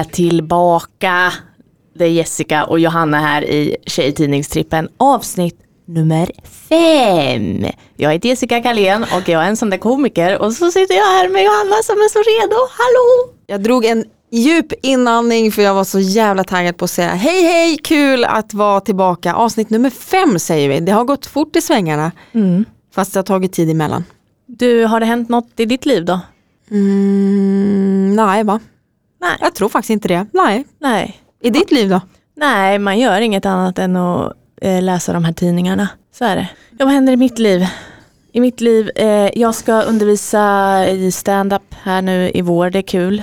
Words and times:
är 0.00 0.04
tillbaka. 0.04 1.32
Det 1.94 2.04
är 2.04 2.08
Jessica 2.08 2.64
och 2.64 2.80
Johanna 2.80 3.20
här 3.20 3.44
i 3.44 3.76
Tjejtidningstrippen 3.86 4.88
avsnitt 4.96 5.56
nummer 5.86 6.30
fem. 6.44 7.66
Jag 7.96 8.12
heter 8.12 8.28
Jessica 8.28 8.62
Kalén 8.62 9.02
och 9.02 9.28
jag 9.28 9.44
är 9.44 9.48
en 9.48 9.56
sån 9.56 9.70
där 9.70 9.78
komiker 9.78 10.38
och 10.42 10.52
så 10.52 10.70
sitter 10.70 10.94
jag 10.94 11.04
här 11.04 11.28
med 11.28 11.44
Johanna 11.44 11.82
som 11.82 11.94
är 11.94 12.08
så 12.08 12.18
redo. 12.18 12.56
Hallå! 12.56 13.34
Jag 13.46 13.62
drog 13.62 13.84
en 13.84 14.04
djup 14.30 14.72
inandning 14.82 15.52
för 15.52 15.62
jag 15.62 15.74
var 15.74 15.84
så 15.84 15.98
jävla 15.98 16.44
taggad 16.44 16.76
på 16.76 16.84
att 16.84 16.90
säga 16.90 17.08
hej 17.08 17.42
hej, 17.42 17.78
kul 17.84 18.24
att 18.24 18.54
vara 18.54 18.80
tillbaka. 18.80 19.34
Avsnitt 19.34 19.70
nummer 19.70 19.90
fem 19.90 20.38
säger 20.38 20.68
vi. 20.68 20.80
Det 20.80 20.92
har 20.92 21.04
gått 21.04 21.26
fort 21.26 21.56
i 21.56 21.60
svängarna. 21.60 22.12
Mm. 22.32 22.64
Fast 22.94 23.12
det 23.12 23.18
har 23.18 23.24
tagit 23.24 23.52
tid 23.52 23.70
emellan. 23.70 24.04
Du, 24.46 24.84
har 24.84 25.00
det 25.00 25.06
hänt 25.06 25.28
något 25.28 25.50
i 25.56 25.64
ditt 25.64 25.86
liv 25.86 26.04
då? 26.04 26.20
Mm, 26.70 28.16
nej 28.16 28.44
va? 28.44 28.60
Nej. 29.20 29.36
Jag 29.40 29.54
tror 29.54 29.68
faktiskt 29.68 29.90
inte 29.90 30.08
det. 30.08 30.26
Nej. 30.32 30.64
Nej. 30.78 31.20
I 31.42 31.50
ditt 31.50 31.70
liv 31.70 31.88
då? 31.88 32.00
Nej, 32.36 32.78
man 32.78 32.98
gör 32.98 33.20
inget 33.20 33.46
annat 33.46 33.78
än 33.78 33.96
att 33.96 34.32
eh, 34.62 34.82
läsa 34.82 35.12
de 35.12 35.24
här 35.24 35.32
tidningarna. 35.32 35.88
Så 36.14 36.24
är 36.24 36.36
det. 36.36 36.48
Ja, 36.78 36.84
vad 36.84 36.94
händer 36.94 37.12
i 37.12 37.16
mitt 37.16 37.38
liv? 37.38 37.66
I 38.32 38.40
mitt 38.40 38.60
liv, 38.60 38.90
eh, 38.96 39.30
jag 39.38 39.54
ska 39.54 39.82
undervisa 39.82 40.86
i 40.88 41.12
stand-up 41.12 41.62
här 41.82 42.02
nu 42.02 42.30
i 42.34 42.42
vår, 42.42 42.70
det 42.70 42.78
är 42.78 42.82
kul. 42.82 43.22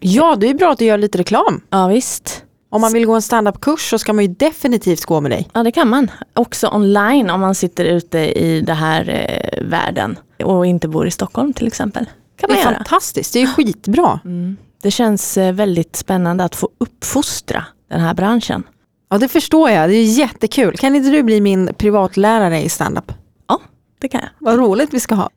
Ja, 0.00 0.36
det 0.36 0.50
är 0.50 0.54
bra 0.54 0.72
att 0.72 0.78
du 0.78 0.84
gör 0.84 0.98
lite 0.98 1.18
reklam. 1.18 1.60
Ja 1.70 1.86
visst. 1.86 2.42
Om 2.70 2.80
man 2.80 2.92
vill 2.92 3.06
gå 3.06 3.14
en 3.14 3.22
standup-kurs 3.22 3.90
så 3.90 3.98
ska 3.98 4.12
man 4.12 4.24
ju 4.24 4.34
definitivt 4.34 5.04
gå 5.04 5.20
med 5.20 5.30
dig. 5.30 5.48
Ja 5.54 5.62
det 5.62 5.70
kan 5.72 5.88
man. 5.88 6.10
Också 6.34 6.68
online 6.72 7.30
om 7.30 7.40
man 7.40 7.54
sitter 7.54 7.84
ute 7.84 8.18
i 8.18 8.60
den 8.60 8.76
här 8.76 9.08
eh, 9.08 9.62
världen 9.64 10.18
och 10.44 10.66
inte 10.66 10.88
bor 10.88 11.06
i 11.06 11.10
Stockholm 11.10 11.52
till 11.52 11.66
exempel. 11.66 12.04
Kan 12.36 12.48
Det 12.48 12.54
man 12.54 12.58
är 12.60 12.64
göra. 12.64 12.74
fantastiskt, 12.74 13.32
det 13.32 13.42
är 13.42 13.46
skitbra. 13.46 14.20
Mm. 14.24 14.56
Det 14.86 14.90
känns 14.90 15.36
eh, 15.36 15.52
väldigt 15.52 15.96
spännande 15.96 16.44
att 16.44 16.56
få 16.56 16.68
uppfostra 16.78 17.64
den 17.90 18.00
här 18.00 18.14
branschen. 18.14 18.62
Ja 19.10 19.18
det 19.18 19.28
förstår 19.28 19.70
jag, 19.70 19.90
det 19.90 19.94
är 19.96 20.04
jättekul. 20.04 20.76
Kan 20.76 20.96
inte 20.96 21.10
du 21.10 21.22
bli 21.22 21.40
min 21.40 21.74
privatlärare 21.74 22.60
i 22.60 22.68
standup? 22.68 23.12
Ja, 23.48 23.60
det 23.98 24.08
kan 24.08 24.20
jag. 24.20 24.30
Vad 24.38 24.58
roligt 24.58 24.94
vi 24.94 25.00
ska 25.00 25.14
ha. 25.14 25.30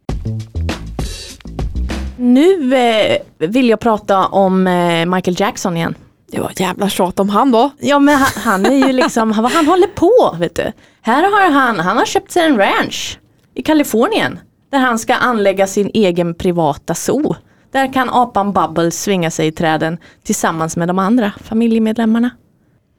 Nu 2.17 2.75
eh, 2.75 3.17
vill 3.37 3.69
jag 3.69 3.79
prata 3.79 4.27
om 4.27 4.67
eh, 4.67 5.05
Michael 5.05 5.39
Jackson 5.39 5.77
igen. 5.77 5.95
Det 6.31 6.39
var 6.39 6.51
jävla 6.55 6.89
tjat 6.89 7.19
om 7.19 7.29
han 7.29 7.51
då. 7.51 7.69
Ja 7.79 7.99
men 7.99 8.15
han, 8.15 8.31
han 8.43 8.65
är 8.65 8.87
ju 8.87 8.93
liksom, 8.93 9.29
vad 9.41 9.51
han 9.51 9.67
håller 9.67 9.87
på 9.87 10.35
vet 10.39 10.55
du. 10.55 10.71
Här 11.01 11.23
har 11.23 11.51
han, 11.51 11.79
han 11.79 11.97
har 11.97 12.05
köpt 12.05 12.31
sig 12.31 12.45
en 12.45 12.57
ranch 12.57 13.19
i 13.55 13.61
Kalifornien. 13.61 14.39
Där 14.71 14.79
han 14.79 14.99
ska 14.99 15.15
anlägga 15.15 15.67
sin 15.67 15.91
egen 15.93 16.33
privata 16.33 16.95
zoo. 16.95 17.35
Där 17.71 17.93
kan 17.93 18.09
apan 18.09 18.53
Bubbles 18.53 19.01
svinga 19.01 19.31
sig 19.31 19.47
i 19.47 19.51
träden 19.51 19.97
tillsammans 20.23 20.77
med 20.77 20.87
de 20.87 20.99
andra 20.99 21.31
familjemedlemmarna. 21.43 22.29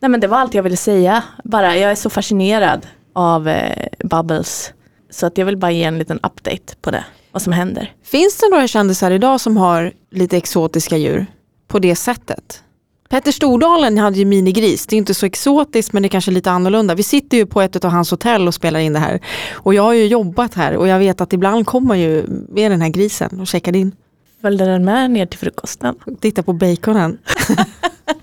Nej 0.00 0.08
men 0.08 0.20
det 0.20 0.26
var 0.26 0.38
allt 0.38 0.54
jag 0.54 0.62
ville 0.62 0.76
säga. 0.76 1.24
Bara, 1.44 1.76
jag 1.76 1.90
är 1.90 1.94
så 1.94 2.10
fascinerad 2.10 2.86
av 3.12 3.48
eh, 3.48 3.86
Bubbles. 4.04 4.72
Så 5.10 5.26
att 5.26 5.38
jag 5.38 5.46
vill 5.46 5.56
bara 5.56 5.70
ge 5.70 5.84
en 5.84 5.98
liten 5.98 6.16
update 6.22 6.76
på 6.80 6.90
det. 6.90 7.04
Vad 7.32 7.42
som 7.42 7.52
händer. 7.52 7.92
Finns 8.04 8.38
det 8.38 8.48
några 8.50 8.68
kändisar 8.68 9.10
idag 9.10 9.40
som 9.40 9.56
har 9.56 9.92
lite 10.10 10.36
exotiska 10.36 10.96
djur 10.96 11.26
på 11.68 11.78
det 11.78 11.96
sättet? 11.96 12.62
Petter 13.08 13.32
Stordalen 13.32 13.98
hade 13.98 14.18
ju 14.18 14.24
minigris, 14.24 14.86
det 14.86 14.96
är 14.96 14.98
inte 14.98 15.14
så 15.14 15.26
exotiskt 15.26 15.92
men 15.92 16.02
det 16.02 16.06
är 16.06 16.10
kanske 16.10 16.30
lite 16.30 16.50
annorlunda. 16.50 16.94
Vi 16.94 17.02
sitter 17.02 17.36
ju 17.36 17.46
på 17.46 17.60
ett 17.60 17.84
av 17.84 17.90
hans 17.90 18.10
hotell 18.10 18.48
och 18.48 18.54
spelar 18.54 18.80
in 18.80 18.92
det 18.92 18.98
här. 18.98 19.20
Och 19.52 19.74
jag 19.74 19.82
har 19.82 19.92
ju 19.92 20.06
jobbat 20.06 20.54
här 20.54 20.76
och 20.76 20.88
jag 20.88 20.98
vet 20.98 21.20
att 21.20 21.32
ibland 21.32 21.66
kommer 21.66 21.94
ju 21.94 22.24
med 22.48 22.70
den 22.70 22.82
här 22.82 22.88
grisen 22.88 23.40
och 23.40 23.46
checkar 23.46 23.76
in. 23.76 23.92
Följde 24.40 24.64
den 24.64 24.84
med 24.84 25.10
ner 25.10 25.26
till 25.26 25.38
frukosten? 25.38 25.94
Titta 26.20 26.42
på 26.42 26.52
baconen. 26.52 27.18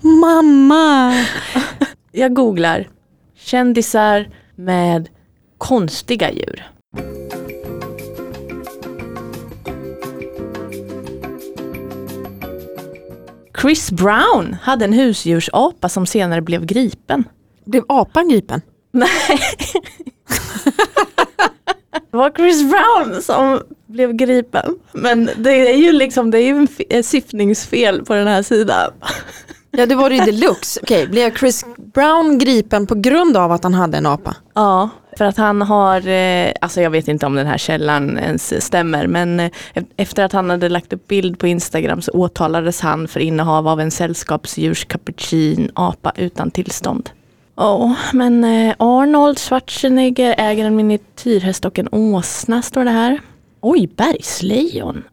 Mamma! 0.00 1.14
Jag 2.12 2.34
googlar 2.34 2.88
kändisar 3.36 4.28
med 4.56 5.08
konstiga 5.58 6.32
djur. 6.32 6.70
Chris 13.60 13.90
Brown 13.90 14.56
hade 14.62 14.84
en 14.84 14.92
husdjursapa 14.92 15.88
som 15.88 16.06
senare 16.06 16.42
blev 16.42 16.66
gripen. 16.66 17.24
Blev 17.64 17.84
apan 17.88 18.28
gripen? 18.28 18.60
Nej. 18.92 19.08
Det 22.10 22.16
var 22.16 22.30
Chris 22.30 22.62
Brown 22.70 23.22
som 23.22 23.62
blev 23.86 24.12
gripen. 24.12 24.78
Men 24.92 25.30
det 25.36 25.70
är 25.70 25.76
ju 25.76 25.92
liksom, 25.92 26.30
det 26.30 26.38
är 26.38 26.46
ju 26.46 26.66
en 26.90 27.04
syftningsfel 27.04 28.04
på 28.04 28.14
den 28.14 28.26
här 28.26 28.42
sidan. 28.42 28.92
Ja 29.70 29.86
det 29.86 29.94
var 29.94 30.10
det 30.10 30.16
ju 30.16 30.24
deluxe. 30.24 30.80
Okej, 30.82 31.06
blev 31.06 31.36
Chris 31.36 31.64
Brown 31.76 32.38
gripen 32.38 32.86
på 32.86 32.94
grund 32.94 33.36
av 33.36 33.52
att 33.52 33.62
han 33.62 33.74
hade 33.74 33.98
en 33.98 34.06
apa? 34.06 34.36
Ja, 34.54 34.90
för 35.18 35.24
att 35.24 35.36
han 35.36 35.62
har, 35.62 36.08
eh, 36.08 36.52
alltså 36.60 36.80
jag 36.80 36.90
vet 36.90 37.08
inte 37.08 37.26
om 37.26 37.34
den 37.34 37.46
här 37.46 37.58
källan 37.58 38.18
ens 38.18 38.64
stämmer, 38.64 39.06
men 39.06 39.40
eh, 39.40 39.50
efter 39.96 40.24
att 40.24 40.32
han 40.32 40.50
hade 40.50 40.68
lagt 40.68 40.92
upp 40.92 41.08
bild 41.08 41.38
på 41.38 41.46
Instagram 41.46 42.02
så 42.02 42.12
åtalades 42.12 42.80
han 42.80 43.08
för 43.08 43.20
innehav 43.20 43.68
av 43.68 43.80
en 43.80 43.90
sällskapsdjurs 43.90 44.86
apa 45.74 46.12
utan 46.16 46.50
tillstånd. 46.50 47.10
Ja, 47.60 47.96
men 48.12 48.44
eh, 48.44 48.74
Arnold 48.78 49.38
Schwarzenegger 49.38 50.34
äger 50.38 50.64
en 50.64 50.76
miniatyrhäst 50.76 51.64
och 51.64 51.78
en 51.78 51.88
åsna 51.92 52.62
står 52.62 52.84
det 52.84 52.90
här. 52.90 53.20
Oj, 53.60 53.88
bergslejon, 53.96 55.04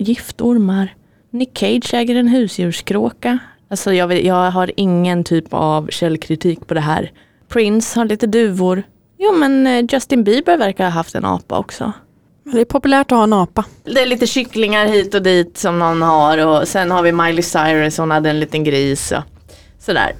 giftormar. 0.00 0.94
Nick 1.30 1.58
Cage 1.58 1.94
äger 1.94 2.14
en 2.16 2.28
husdjurskråka. 2.28 3.38
Alltså 3.70 3.92
jag, 3.92 4.06
vet, 4.06 4.24
jag 4.24 4.50
har 4.50 4.70
ingen 4.76 5.24
typ 5.24 5.44
av 5.50 5.88
källkritik 5.90 6.66
på 6.66 6.74
det 6.74 6.80
här. 6.80 7.12
Prince 7.48 8.00
har 8.00 8.04
lite 8.04 8.26
duvor. 8.26 8.82
Jo 9.18 9.32
men 9.32 9.66
eh, 9.66 9.84
Justin 9.92 10.24
Bieber 10.24 10.56
verkar 10.58 10.84
ha 10.84 10.90
haft 10.90 11.14
en 11.14 11.24
apa 11.24 11.58
också. 11.58 11.92
Det 12.44 12.60
är 12.60 12.64
populärt 12.64 13.12
att 13.12 13.18
ha 13.18 13.24
en 13.24 13.32
apa. 13.32 13.64
Det 13.84 14.00
är 14.00 14.06
lite 14.06 14.26
kycklingar 14.26 14.86
hit 14.86 15.14
och 15.14 15.22
dit 15.22 15.58
som 15.58 15.78
någon 15.78 16.02
har 16.02 16.46
och 16.46 16.68
sen 16.68 16.90
har 16.90 17.02
vi 17.02 17.12
Miley 17.12 17.42
Cyrus, 17.42 17.98
hon 17.98 18.10
hade 18.10 18.30
en 18.30 18.40
liten 18.40 18.64
gris 18.64 19.12
och 19.12 19.22
sådär. 19.78 20.12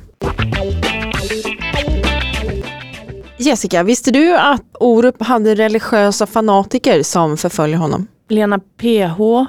Jessica, 3.38 3.82
visste 3.82 4.10
du 4.10 4.36
att 4.36 4.62
Orup 4.80 5.22
hade 5.22 5.54
religiösa 5.54 6.26
fanatiker 6.26 7.02
som 7.02 7.36
förföljer 7.36 7.76
honom? 7.78 8.06
Lena 8.28 8.58
PH. 8.58 9.18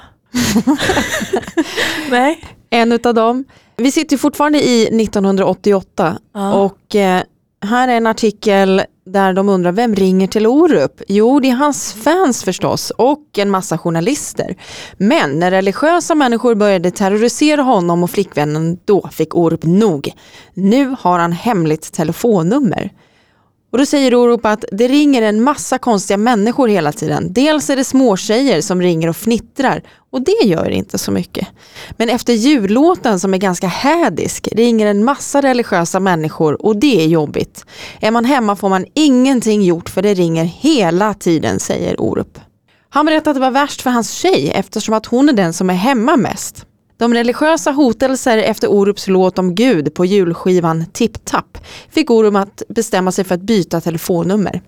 Nej. 2.11 2.39
En 2.69 2.91
utav 2.91 3.13
dem. 3.13 3.45
Vi 3.77 3.91
sitter 3.91 4.17
fortfarande 4.17 4.61
i 4.63 5.01
1988 5.01 6.17
Ja. 6.33 6.53
och 6.53 6.95
eh, 6.95 7.21
här 7.65 7.87
är 7.87 7.93
en 7.97 8.07
artikel 8.07 8.81
där 9.05 9.33
de 9.33 9.49
undrar 9.49 9.71
vem 9.71 9.95
ringer 9.95 10.27
till 10.27 10.47
Orup? 10.47 11.01
Jo, 11.07 11.39
det 11.39 11.49
är 11.49 11.55
hans 11.55 11.93
fans 11.93 12.43
förstås 12.43 12.91
och 12.91 13.23
en 13.37 13.49
massa 13.49 13.77
journalister. 13.77 14.55
Men 14.97 15.39
när 15.39 15.51
religiösa 15.51 16.15
människor 16.15 16.55
började 16.55 16.91
terrorisera 16.91 17.61
honom 17.61 18.03
och 18.03 18.09
flickvännen, 18.11 18.77
då 18.85 19.09
fick 19.11 19.35
Orup 19.35 19.63
nog. 19.63 20.11
Nu 20.53 20.95
har 20.99 21.19
han 21.19 21.31
hemligt 21.31 21.93
telefonnummer. 21.93 22.91
Och 23.71 23.77
då 23.77 23.85
säger 23.85 24.15
Orup 24.15 24.45
att 24.45 24.65
det 24.71 24.87
ringer 24.87 25.21
en 25.21 25.43
massa 25.43 25.77
konstiga 25.77 26.17
människor 26.17 26.67
hela 26.67 26.91
tiden. 26.91 27.33
Dels 27.33 27.69
är 27.69 27.75
det 27.75 27.83
småtjejer 27.83 28.61
som 28.61 28.81
ringer 28.81 29.07
och 29.07 29.17
fnittrar 29.17 29.83
och 30.11 30.21
det 30.21 30.45
gör 30.45 30.69
inte 30.69 30.97
så 30.97 31.11
mycket. 31.11 31.47
Men 31.97 32.09
efter 32.09 32.33
jullåten 32.33 33.19
som 33.19 33.33
är 33.33 33.37
ganska 33.37 33.67
hädisk 33.67 34.47
ringer 34.51 34.87
en 34.87 35.03
massa 35.03 35.41
religiösa 35.41 35.99
människor 35.99 36.65
och 36.65 36.75
det 36.75 37.03
är 37.03 37.07
jobbigt. 37.07 37.65
Är 37.99 38.11
man 38.11 38.25
hemma 38.25 38.55
får 38.55 38.69
man 38.69 38.85
ingenting 38.93 39.63
gjort 39.63 39.89
för 39.89 40.01
det 40.01 40.13
ringer 40.13 40.43
hela 40.43 41.13
tiden, 41.13 41.59
säger 41.59 42.01
Orup. 42.01 42.39
Han 42.89 43.05
berättade 43.05 43.29
att 43.29 43.35
det 43.35 43.41
var 43.41 43.51
värst 43.51 43.81
för 43.81 43.89
hans 43.89 44.11
tjej 44.11 44.51
eftersom 44.55 44.93
att 44.93 45.05
hon 45.05 45.29
är 45.29 45.33
den 45.33 45.53
som 45.53 45.69
är 45.69 45.73
hemma 45.73 46.17
mest. 46.17 46.65
De 46.99 47.13
religiösa 47.13 47.71
hotelser 47.71 48.37
efter 48.37 48.67
Orups 48.67 49.07
låt 49.07 49.39
om 49.39 49.55
Gud 49.55 49.93
på 49.93 50.05
julskivan 50.05 50.85
Tip 50.93 51.25
Tap 51.25 51.57
fick 51.89 52.09
Orup 52.11 52.35
att 52.35 52.63
bestämma 52.69 53.11
sig 53.11 53.25
för 53.25 53.35
att 53.35 53.41
byta 53.41 53.81
telefonnummer. 53.81 54.61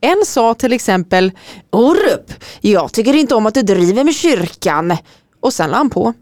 En 0.00 0.22
sa 0.26 0.54
till 0.54 0.72
exempel 0.72 1.32
Orup, 1.70 2.32
jag 2.60 2.92
tycker 2.92 3.14
inte 3.14 3.34
om 3.34 3.46
att 3.46 3.54
du 3.54 3.62
driver 3.62 4.04
med 4.04 4.14
kyrkan. 4.14 4.96
Och 5.40 5.52
sen 5.52 5.70
la 5.70 5.76
han 5.76 5.90
på. 5.90 6.14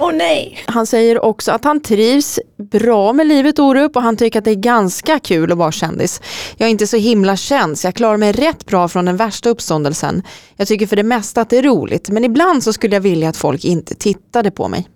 Åh 0.00 0.12
nej! 0.12 0.58
Han 0.66 0.86
säger 0.86 1.24
också 1.24 1.52
att 1.52 1.64
han 1.64 1.80
trivs 1.80 2.40
bra 2.70 3.12
med 3.12 3.26
livet 3.26 3.58
Orup 3.58 3.96
och 3.96 4.02
han 4.02 4.16
tycker 4.16 4.38
att 4.38 4.44
det 4.44 4.50
är 4.50 4.54
ganska 4.54 5.18
kul 5.18 5.52
att 5.52 5.58
vara 5.58 5.72
kändis. 5.72 6.20
Jag 6.56 6.66
är 6.66 6.70
inte 6.70 6.86
så 6.86 6.96
himla 6.96 7.36
känd 7.36 7.78
så 7.78 7.86
jag 7.86 7.94
klarar 7.94 8.16
mig 8.16 8.32
rätt 8.32 8.66
bra 8.66 8.88
från 8.88 9.04
den 9.04 9.16
värsta 9.16 9.50
uppståndelsen. 9.50 10.22
Jag 10.56 10.68
tycker 10.68 10.86
för 10.86 10.96
det 10.96 11.02
mesta 11.02 11.40
att 11.40 11.50
det 11.50 11.58
är 11.58 11.62
roligt 11.62 12.10
men 12.10 12.24
ibland 12.24 12.64
så 12.64 12.72
skulle 12.72 12.96
jag 12.96 13.00
vilja 13.00 13.28
att 13.28 13.36
folk 13.36 13.64
inte 13.64 13.94
tittade 13.94 14.50
på 14.50 14.68
mig. 14.68 14.88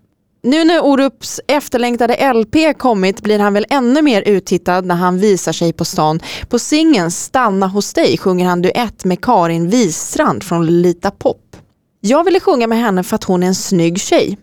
Nu 0.43 0.65
när 0.65 0.85
Orups 0.85 1.41
efterlängtade 1.49 2.33
LP 2.33 2.79
kommit 2.79 3.21
blir 3.21 3.39
han 3.39 3.55
väl 3.55 3.67
ännu 3.71 4.03
mer 4.03 4.23
uttittad 4.23 4.87
när 4.87 4.95
han 4.95 5.19
visar 5.19 5.53
sig 5.53 5.73
på 5.73 5.85
stan. 5.85 6.21
På 6.49 6.59
singeln 6.59 7.11
Stanna 7.11 7.67
hos 7.67 7.93
dig 7.93 8.19
sjunger 8.19 8.47
han 8.47 8.63
duett 8.63 9.05
med 9.05 9.25
Karin 9.25 9.69
Wistrand 9.69 10.43
från 10.45 10.83
Lita 10.83 11.11
Pop. 11.11 11.57
Jag 12.01 12.25
ville 12.25 12.41
sjunga 12.41 12.67
med 12.67 12.79
henne 12.79 13.03
för 13.03 13.15
att 13.15 13.25
hon 13.25 13.43
är 13.43 13.47
en 13.47 13.55
snygg 13.55 14.01
tjej. 14.01 14.39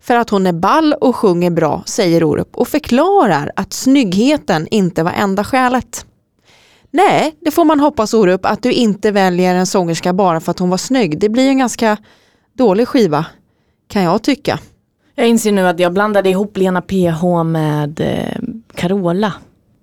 För 0.00 0.16
att 0.16 0.30
hon 0.30 0.46
är 0.46 0.52
ball 0.52 0.94
och 1.00 1.16
sjunger 1.16 1.50
bra, 1.50 1.82
säger 1.86 2.24
Orup 2.24 2.56
och 2.56 2.68
förklarar 2.68 3.52
att 3.56 3.72
snyggheten 3.72 4.68
inte 4.70 5.02
var 5.02 5.12
enda 5.12 5.44
skälet. 5.44 6.06
Nej, 6.90 7.34
det 7.40 7.50
får 7.50 7.64
man 7.64 7.80
hoppas 7.80 8.14
Orup 8.14 8.46
att 8.46 8.62
du 8.62 8.72
inte 8.72 9.10
väljer 9.10 9.54
en 9.54 9.66
sångerska 9.66 10.12
bara 10.12 10.40
för 10.40 10.50
att 10.50 10.58
hon 10.58 10.70
var 10.70 10.76
snygg. 10.76 11.18
Det 11.18 11.28
blir 11.28 11.48
en 11.48 11.58
ganska 11.58 11.96
dålig 12.56 12.88
skiva, 12.88 13.26
kan 13.88 14.02
jag 14.02 14.22
tycka. 14.22 14.58
Jag 15.14 15.28
inser 15.28 15.52
nu 15.52 15.68
att 15.68 15.80
jag 15.80 15.92
blandade 15.92 16.30
ihop 16.30 16.56
Lena 16.56 16.82
PH 16.82 17.44
med 17.44 18.00
eh, 18.00 18.42
Carola. 18.74 19.32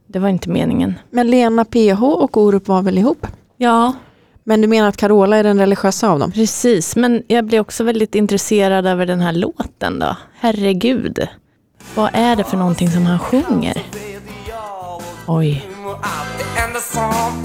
Det 0.07 0.19
var 0.19 0.29
inte 0.29 0.49
meningen. 0.49 0.93
Men 1.09 1.27
Lena 1.27 1.65
PH 1.65 2.03
och 2.03 2.37
Orup 2.37 2.67
var 2.67 2.81
väl 2.81 2.97
ihop? 2.97 3.27
Ja, 3.57 3.93
Men 4.49 4.61
du 4.61 4.67
menar 4.67 4.89
att 4.89 4.97
Carola 4.97 5.37
är 5.37 5.43
den 5.43 5.59
religiösa 5.59 6.09
av 6.09 6.19
dem? 6.19 6.31
precis. 6.31 6.95
Men 6.95 7.23
jag 7.27 7.45
blev 7.45 7.61
också 7.61 7.83
väldigt 7.83 8.15
intresserad 8.15 8.87
över 8.87 9.05
den 9.05 9.19
här 9.19 9.31
låten 9.31 9.99
då. 9.99 10.15
Herregud. 10.39 11.27
Vad 11.95 12.09
är 12.13 12.35
det 12.35 12.43
för 12.43 12.57
någonting 12.57 12.91
som 12.91 13.05
han 13.05 13.19
sjunger? 13.19 13.83
Oj. 15.27 15.69
Det 16.37 16.61
enda 16.61 16.79
som 16.79 17.43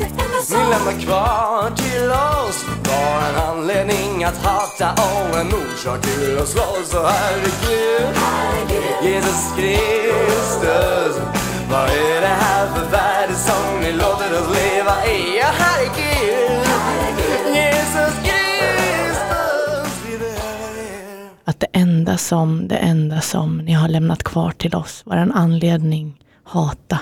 ni 0.50 0.70
lämnar 0.70 1.00
kvar 1.04 1.70
till 1.76 2.10
oss 2.10 2.64
var 2.88 3.28
en 3.28 3.48
anledning 3.48 4.24
att 4.24 4.36
hata 4.36 4.92
och 4.92 5.40
en 5.40 5.46
orsak 5.46 6.00
till 6.02 6.38
att 6.38 6.48
slåss. 6.48 6.94
Och 6.94 7.08
herregud, 7.08 8.16
Jesus 9.02 9.52
Kristus, 9.56 11.22
vad 11.70 11.88
är 11.88 12.20
det 12.20 12.26
här 12.26 12.66
för 12.66 12.90
värld 12.90 13.30
som 13.36 13.80
ni 13.80 13.92
låter 13.92 14.40
oss 14.40 14.56
leva 14.56 15.06
i? 15.06 15.38
Ja, 15.38 15.46
herregud, 15.58 16.73
det 21.72 21.78
enda 21.78 22.16
som, 22.18 22.68
det 22.68 22.76
enda 22.76 23.20
som 23.20 23.58
ni 23.58 23.72
har 23.72 23.88
lämnat 23.88 24.22
kvar 24.22 24.50
till 24.50 24.74
oss 24.74 25.02
var 25.06 25.16
en 25.16 25.32
anledning, 25.32 26.20
hata 26.44 26.98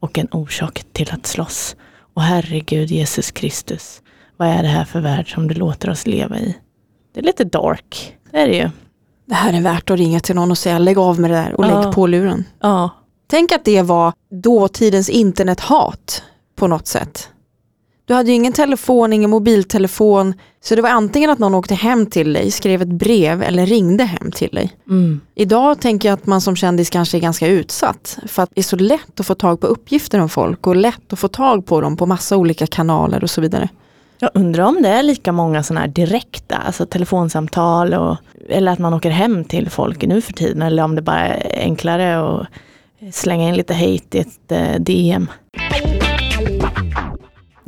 och 0.00 0.18
en 0.18 0.28
orsak 0.30 0.84
till 0.92 1.10
att 1.12 1.26
slåss. 1.26 1.76
Och 2.14 2.22
herregud 2.22 2.90
Jesus 2.90 3.30
Kristus, 3.30 4.02
vad 4.36 4.48
är 4.48 4.62
det 4.62 4.68
här 4.68 4.84
för 4.84 5.00
värld 5.00 5.34
som 5.34 5.48
du 5.48 5.54
låter 5.54 5.90
oss 5.90 6.06
leva 6.06 6.38
i? 6.38 6.56
Det 7.14 7.20
är 7.20 7.24
lite 7.24 7.44
dark, 7.44 8.16
det 8.30 8.38
är 8.38 8.46
det 8.48 8.56
ju. 8.56 8.70
Det 9.26 9.34
här 9.34 9.52
är 9.52 9.60
värt 9.60 9.90
att 9.90 9.98
ringa 9.98 10.20
till 10.20 10.34
någon 10.34 10.50
och 10.50 10.58
säga 10.58 10.78
lägg 10.78 10.98
av 10.98 11.20
med 11.20 11.30
det 11.30 11.36
där 11.36 11.54
och 11.54 11.64
Ja. 11.64 11.82
lägg 11.82 11.94
på 11.94 12.06
luren. 12.06 12.44
Ja, 12.60 12.90
Tänk 13.26 13.52
att 13.52 13.64
det 13.64 13.82
var 13.82 14.12
dåtidens 14.30 15.08
internethat 15.08 16.22
på 16.56 16.66
något 16.66 16.86
sätt. 16.86 17.28
Du 18.08 18.14
hade 18.14 18.28
ju 18.30 18.34
ingen 18.34 18.52
telefon, 18.52 19.12
ingen 19.12 19.30
mobiltelefon, 19.30 20.34
så 20.60 20.74
det 20.74 20.82
var 20.82 20.90
antingen 20.90 21.30
att 21.30 21.38
någon 21.38 21.54
åkte 21.54 21.74
hem 21.74 22.06
till 22.06 22.32
dig, 22.32 22.50
skrev 22.50 22.82
ett 22.82 22.88
brev 22.88 23.42
eller 23.42 23.66
ringde 23.66 24.04
hem 24.04 24.32
till 24.32 24.48
dig. 24.52 24.72
mm. 24.88 25.20
Idag 25.34 25.80
tänker 25.80 26.08
jag 26.08 26.18
att 26.18 26.26
man 26.26 26.40
som 26.40 26.56
kändis 26.56 26.90
kanske 26.90 27.18
är 27.18 27.20
ganska 27.20 27.46
utsatt 27.46 28.18
för 28.26 28.42
att 28.42 28.50
det 28.54 28.60
är 28.60 28.62
så 28.62 28.76
lätt 28.76 29.20
att 29.20 29.26
få 29.26 29.34
tag 29.34 29.60
på 29.60 29.66
uppgifter 29.66 30.20
om 30.20 30.28
folk 30.28 30.66
och 30.66 30.76
lätt 30.76 31.12
att 31.12 31.18
få 31.18 31.28
tag 31.28 31.66
på 31.66 31.80
dem 31.80 31.96
på 31.96 32.06
massa 32.06 32.36
olika 32.36 32.66
kanaler 32.66 33.22
och 33.22 33.30
så 33.30 33.40
vidare. 33.40 33.68
Jag 34.18 34.30
undrar 34.34 34.64
om 34.64 34.82
det 34.82 34.88
är 34.88 35.02
lika 35.02 35.32
många 35.32 35.62
sådana 35.62 35.80
här 35.80 35.88
direkta, 35.88 36.56
alltså 36.56 36.86
telefonsamtal 36.86 37.94
och, 37.94 38.16
eller 38.48 38.72
att 38.72 38.78
man 38.78 38.94
åker 38.94 39.10
hem 39.10 39.44
till 39.44 39.70
folk 39.70 40.02
nu 40.02 40.20
för 40.20 40.32
tiden 40.32 40.62
eller 40.62 40.84
om 40.84 40.94
det 40.94 41.02
bara 41.02 41.26
är 41.26 41.62
enklare 41.62 42.20
att 42.20 42.46
slänga 43.14 43.48
in 43.48 43.56
lite 43.56 43.74
hate 43.74 44.18
i 44.18 44.20
ett 44.20 44.52
eh, 44.52 44.80
DM. 44.80 45.28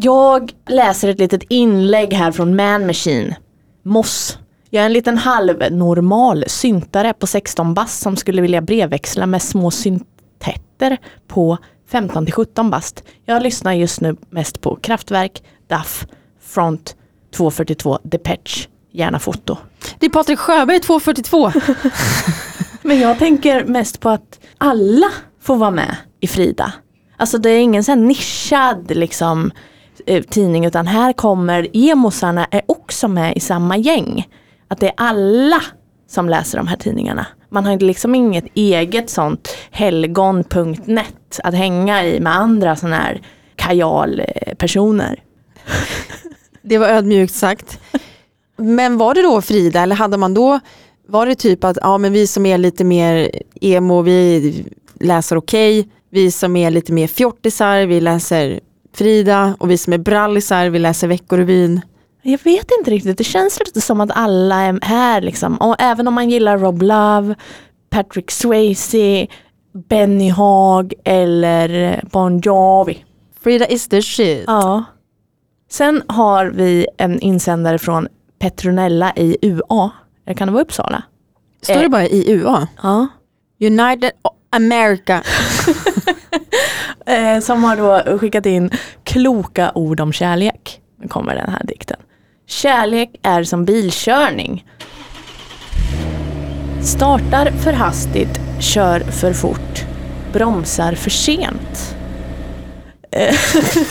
Jag 0.02 0.52
läser 0.68 1.08
ett 1.08 1.18
litet 1.18 1.42
inlägg 1.48 2.12
här 2.12 2.32
från 2.32 2.56
Man 2.56 2.86
Machine. 2.86 3.34
Moss. 3.82 4.38
Jag 4.70 4.82
är 4.82 4.86
en 4.86 4.92
liten 4.92 5.18
halvnormal 5.18 6.44
syntare 6.46 7.12
på 7.12 7.26
16 7.26 7.74
bast 7.74 8.02
som 8.02 8.16
skulle 8.16 8.42
vilja 8.42 8.60
brevväxla 8.60 9.26
med 9.26 9.42
små 9.42 9.70
syntetter 9.70 10.98
på 11.28 11.58
15 11.90 12.24
till 12.24 12.34
17 12.34 12.70
bast. 12.70 13.04
Jag 13.24 13.42
lyssnar 13.42 13.72
just 13.72 14.00
nu 14.00 14.16
mest 14.30 14.60
på 14.60 14.76
Kraftwerk, 14.76 15.42
DAF, 15.68 16.06
Front 16.40 16.96
242, 17.34 17.98
Depeche, 18.02 18.68
gärna 18.92 19.18
foto. 19.18 19.56
Det 19.98 20.06
är 20.06 20.10
Patrik 20.10 20.38
Sjöberg 20.38 20.80
242. 20.80 21.52
Men 22.82 23.00
jag 23.00 23.18
tänker 23.18 23.64
mest 23.64 24.00
på 24.00 24.08
att 24.08 24.40
alla 24.58 25.10
får 25.42 25.56
vara 25.56 25.70
med 25.70 25.96
i 26.20 26.26
Frida. 26.26 26.72
Alltså 27.16 27.38
det 27.38 27.50
är 27.50 27.58
ingen 27.58 27.84
sån 27.84 28.06
nischad 28.06 28.96
liksom, 28.96 29.52
eh, 30.06 30.22
tidning 30.22 30.64
utan 30.64 30.86
här 30.86 31.12
kommer 31.12 31.68
emosarna 31.72 32.46
är 32.50 32.62
också 32.66 33.08
med 33.08 33.36
i 33.36 33.40
samma 33.40 33.76
gäng. 33.76 34.28
Att 34.68 34.80
det 34.80 34.86
är 34.86 34.94
alla 34.96 35.62
som 36.08 36.28
läser 36.28 36.58
de 36.58 36.66
här 36.66 36.76
tidningarna. 36.76 37.26
Man 37.48 37.64
har 37.66 37.78
liksom 37.78 38.14
inget 38.14 38.44
eget 38.54 39.10
sånt 39.10 39.56
helgon.net 39.70 41.40
att 41.44 41.54
hänga 41.54 42.04
i 42.04 42.20
med 42.20 42.36
andra 42.36 42.76
sådana 42.76 42.96
här 42.96 43.22
kajal-personer. 43.56 45.22
Eh, 45.66 45.72
det 46.62 46.78
var 46.78 46.88
ödmjukt 46.88 47.34
sagt. 47.34 47.80
Men 48.56 48.98
var 48.98 49.14
det 49.14 49.22
då 49.22 49.42
Frida 49.42 49.82
eller 49.82 49.96
hade 49.96 50.16
man 50.16 50.34
då, 50.34 50.60
var 51.08 51.26
det 51.26 51.34
typ 51.34 51.64
att 51.64 51.78
ja, 51.80 51.98
men 51.98 52.12
vi 52.12 52.26
som 52.26 52.46
är 52.46 52.58
lite 52.58 52.84
mer 52.84 53.30
emo, 53.60 54.02
vi 54.02 54.64
läser 55.00 55.36
okej, 55.36 55.88
vi 56.10 56.30
som 56.30 56.56
är 56.56 56.70
lite 56.70 56.92
mer 56.92 57.06
fjortisar, 57.06 57.86
vi 57.86 58.00
läser 58.00 58.60
Frida 58.94 59.56
och 59.58 59.70
vi 59.70 59.78
som 59.78 59.92
är 59.92 59.98
brallisar, 59.98 60.68
vi 60.68 60.78
läser 60.78 61.08
Veckorevyn. 61.08 61.80
Jag 62.22 62.40
vet 62.44 62.66
inte 62.78 62.90
riktigt, 62.90 63.18
det 63.18 63.24
känns 63.24 63.58
lite 63.60 63.80
som 63.80 64.00
att 64.00 64.10
alla 64.14 64.60
är 64.62 64.78
här 64.82 65.20
liksom. 65.20 65.56
Och 65.56 65.76
även 65.78 66.08
om 66.08 66.14
man 66.14 66.30
gillar 66.30 66.58
Rob 66.58 66.82
Love, 66.82 67.34
Patrick 67.90 68.30
Swayze, 68.30 69.26
Benny 69.88 70.28
Haag 70.30 70.92
eller 71.04 72.00
Bon 72.12 72.40
Jovi. 72.40 73.04
Frida 73.40 73.66
is 73.66 73.88
the 73.88 74.02
shit. 74.02 74.44
Ja. 74.46 74.84
Sen 75.70 76.02
har 76.08 76.46
vi 76.46 76.86
en 76.98 77.20
insändare 77.20 77.78
från 77.78 78.08
Petronella 78.38 79.12
i 79.16 79.36
UA. 79.42 79.90
Eller 80.26 80.36
kan 80.36 80.48
det 80.48 80.52
vara 80.52 80.62
Uppsala? 80.62 81.02
Står 81.62 81.74
Eh. 81.74 81.80
det 81.82 81.88
bara 81.88 82.06
i 82.06 82.32
UA? 82.32 82.68
Ja. 82.82 83.06
United 83.60 84.10
America. 84.50 85.22
Eh, 87.06 87.40
som 87.40 87.64
har 87.64 87.76
då 87.76 88.18
skickat 88.18 88.46
in 88.46 88.70
kloka 89.04 89.72
ord 89.74 90.00
om 90.00 90.12
kärlek. 90.12 90.80
Nu 91.00 91.08
kommer 91.08 91.34
den 91.34 91.50
här 91.50 91.64
dikten. 91.64 91.96
Kärlek 92.46 93.10
är 93.22 93.44
som 93.44 93.64
bilkörning. 93.64 94.64
Startar 96.82 97.50
för 97.50 97.72
hastigt, 97.72 98.40
kör 98.60 99.00
för 99.00 99.32
fort, 99.32 99.84
bromsar 100.32 100.92
för 100.92 101.10
sent. 101.10 101.96
Eh, 103.12 103.34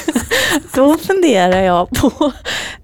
då 0.76 0.98
funderar 0.98 1.62
jag 1.62 1.90
på, 1.90 2.32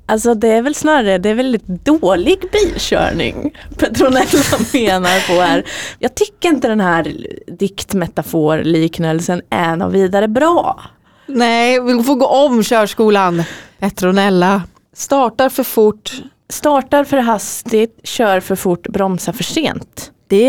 alltså 0.06 0.34
det 0.34 0.48
är 0.48 0.62
väl 0.62 0.76
snarare, 0.76 1.18
det 1.18 1.30
är 1.30 1.34
väldigt 1.34 1.68
dålig 1.68 2.44
bilkörning 2.52 3.58
Petronella 3.78 4.26
menar 4.74 5.28
på 5.28 5.42
här. 5.42 5.64
Jag 6.00 6.16
tycker 6.16 6.50
inte 6.50 6.68
den 6.68 6.80
här 6.80 7.18
diktmetaforliknelsen 7.48 9.42
är 9.50 9.76
något 9.76 9.94
vidare 9.94 10.28
bra. 10.28 10.82
Nej, 11.28 11.80
vi 11.82 12.04
får 12.04 12.16
gå 12.16 12.28
om 12.28 12.64
körskolan. 12.64 13.44
Petronella. 13.80 14.64
Startar 14.94 15.50
för 15.50 15.64
fort. 15.64 16.12
Startar 16.50 17.04
för 17.04 17.18
hastigt, 17.18 18.00
kör 18.04 18.40
för 18.40 18.56
fort, 18.56 18.88
bromsar 18.88 19.34
för 19.34 19.44
sent. 19.44 20.12
Det 20.28 20.48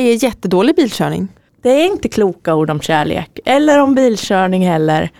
är 0.00 0.24
jättedålig 0.24 0.76
bilkörning. 0.76 1.28
Det 1.62 1.70
är 1.70 1.86
inte 1.86 2.08
kloka 2.08 2.54
ord 2.54 2.70
om 2.70 2.80
kärlek 2.80 3.38
eller 3.44 3.78
om 3.78 3.94
bilkörning 3.94 4.68
heller. 4.68 5.10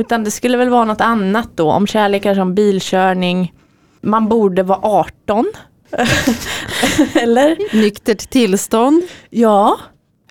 Utan 0.00 0.24
det 0.24 0.30
skulle 0.30 0.56
väl 0.56 0.68
vara 0.68 0.84
något 0.84 1.00
annat 1.00 1.48
då, 1.54 1.70
om 1.70 1.86
kärlek 1.86 2.24
är 2.24 2.34
som 2.34 2.54
bilkörning. 2.54 3.52
Man 4.00 4.28
borde 4.28 4.62
vara 4.62 4.78
18. 4.82 5.46
eller? 7.14 7.76
Nyktert 7.76 8.30
tillstånd. 8.30 9.02
Ja, 9.30 9.78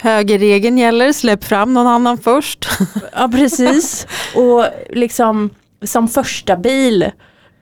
Högerregeln 0.02 0.78
gäller, 0.78 1.14
släpp 1.14 1.44
fram 1.44 1.74
någon 1.74 1.88
annan 1.88 2.18
först. 2.18 2.70
ja 3.14 3.30
precis. 3.34 4.08
Och 4.36 4.66
liksom 4.90 5.50
som 5.84 6.08
första 6.08 6.56
bil. 6.56 7.12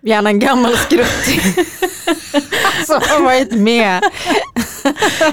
Gärna 0.02 0.30
en 0.30 0.40
gammal 0.40 0.78
skruttig. 0.78 1.42
Som 2.86 3.02
har 3.10 3.24
varit 3.24 3.52
med. 3.52 4.04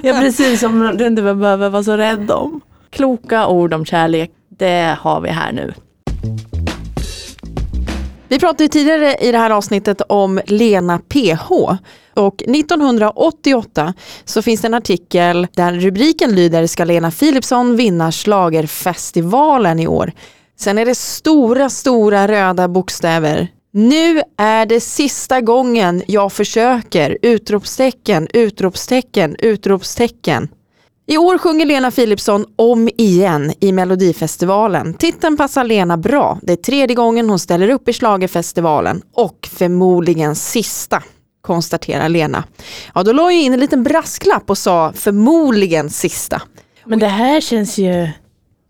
Ja 0.03 0.15
precis, 0.15 0.61
som 0.61 0.97
du 0.97 1.07
inte 1.07 1.23
behöver 1.23 1.69
vara 1.69 1.83
så 1.83 1.97
rädd 1.97 2.31
om. 2.31 2.61
Kloka 2.91 3.47
ord 3.47 3.75
om 3.75 3.85
kärlek, 3.85 4.31
det 4.49 4.97
har 5.01 5.21
vi 5.21 5.29
här 5.29 5.53
nu. 5.53 5.75
Vi 8.29 8.39
pratade 8.39 8.69
tidigare 8.69 9.17
i 9.21 9.33
det 9.33 9.39
här 9.39 9.51
avsnittet 9.51 10.03
om 10.09 10.41
Lena 10.47 10.99
PH. 10.99 11.51
Och 12.15 12.43
1988 12.43 13.95
så 14.25 14.43
finns 14.43 14.61
det 14.61 14.69
en 14.69 14.75
artikel 14.75 15.47
där 15.53 15.73
rubriken 15.73 16.35
lyder 16.35 16.67
Ska 16.67 16.85
Lena 16.85 17.11
Philipsson 17.11 17.77
vinna 17.77 18.13
schlagerfestivalen 18.13 19.81
i 19.81 19.87
år? 19.87 20.13
Sen 20.59 20.79
är 20.79 20.85
det 20.85 20.95
stora, 20.95 21.71
stora 21.71 22.29
röda 22.29 22.69
bokstäver 22.69 23.49
Nu 23.73 24.23
är 24.37 24.67
det 24.67 24.81
sista 24.81 25.41
gången 25.41 26.03
jag 26.07 26.33
försöker! 26.33 27.19
Utropstecken, 27.23 28.29
utropstecken, 28.33 29.37
utropstecken. 29.39 30.49
I 31.07 31.19
år 31.19 31.39
sjunger 31.39 31.67
Lena 31.67 31.91
Philipsson 31.91 32.47
om 32.57 32.89
igen 32.97 33.53
i 33.61 33.73
Melodifestivalen. 33.73 34.95
Titeln 34.95 35.37
passar 35.37 35.65
Lena 35.65 35.97
bra. 35.97 36.39
Det 36.43 36.53
är 36.53 36.57
tredje 36.57 36.97
gången 36.97 37.29
hon 37.29 37.39
ställer 37.39 37.69
upp 37.69 37.89
i 37.89 37.93
Schlagerfestivalen 37.93 39.03
och 39.13 39.49
förmodligen 39.53 40.35
sista, 40.35 41.03
konstaterar 41.41 42.09
Lena. 42.09 42.45
Ja, 42.95 43.03
då 43.03 43.13
la 43.13 43.23
jag 43.23 43.41
in 43.43 43.53
en 43.53 43.61
liten 43.61 43.83
brasklapp 43.83 44.51
och 44.51 44.59
sa 44.59 44.93
förmodligen 44.93 45.91
sista. 45.91 46.43
Men 46.85 46.99
det 46.99 47.09
här 47.09 47.41
känns 47.41 47.79
ju... 47.79 48.09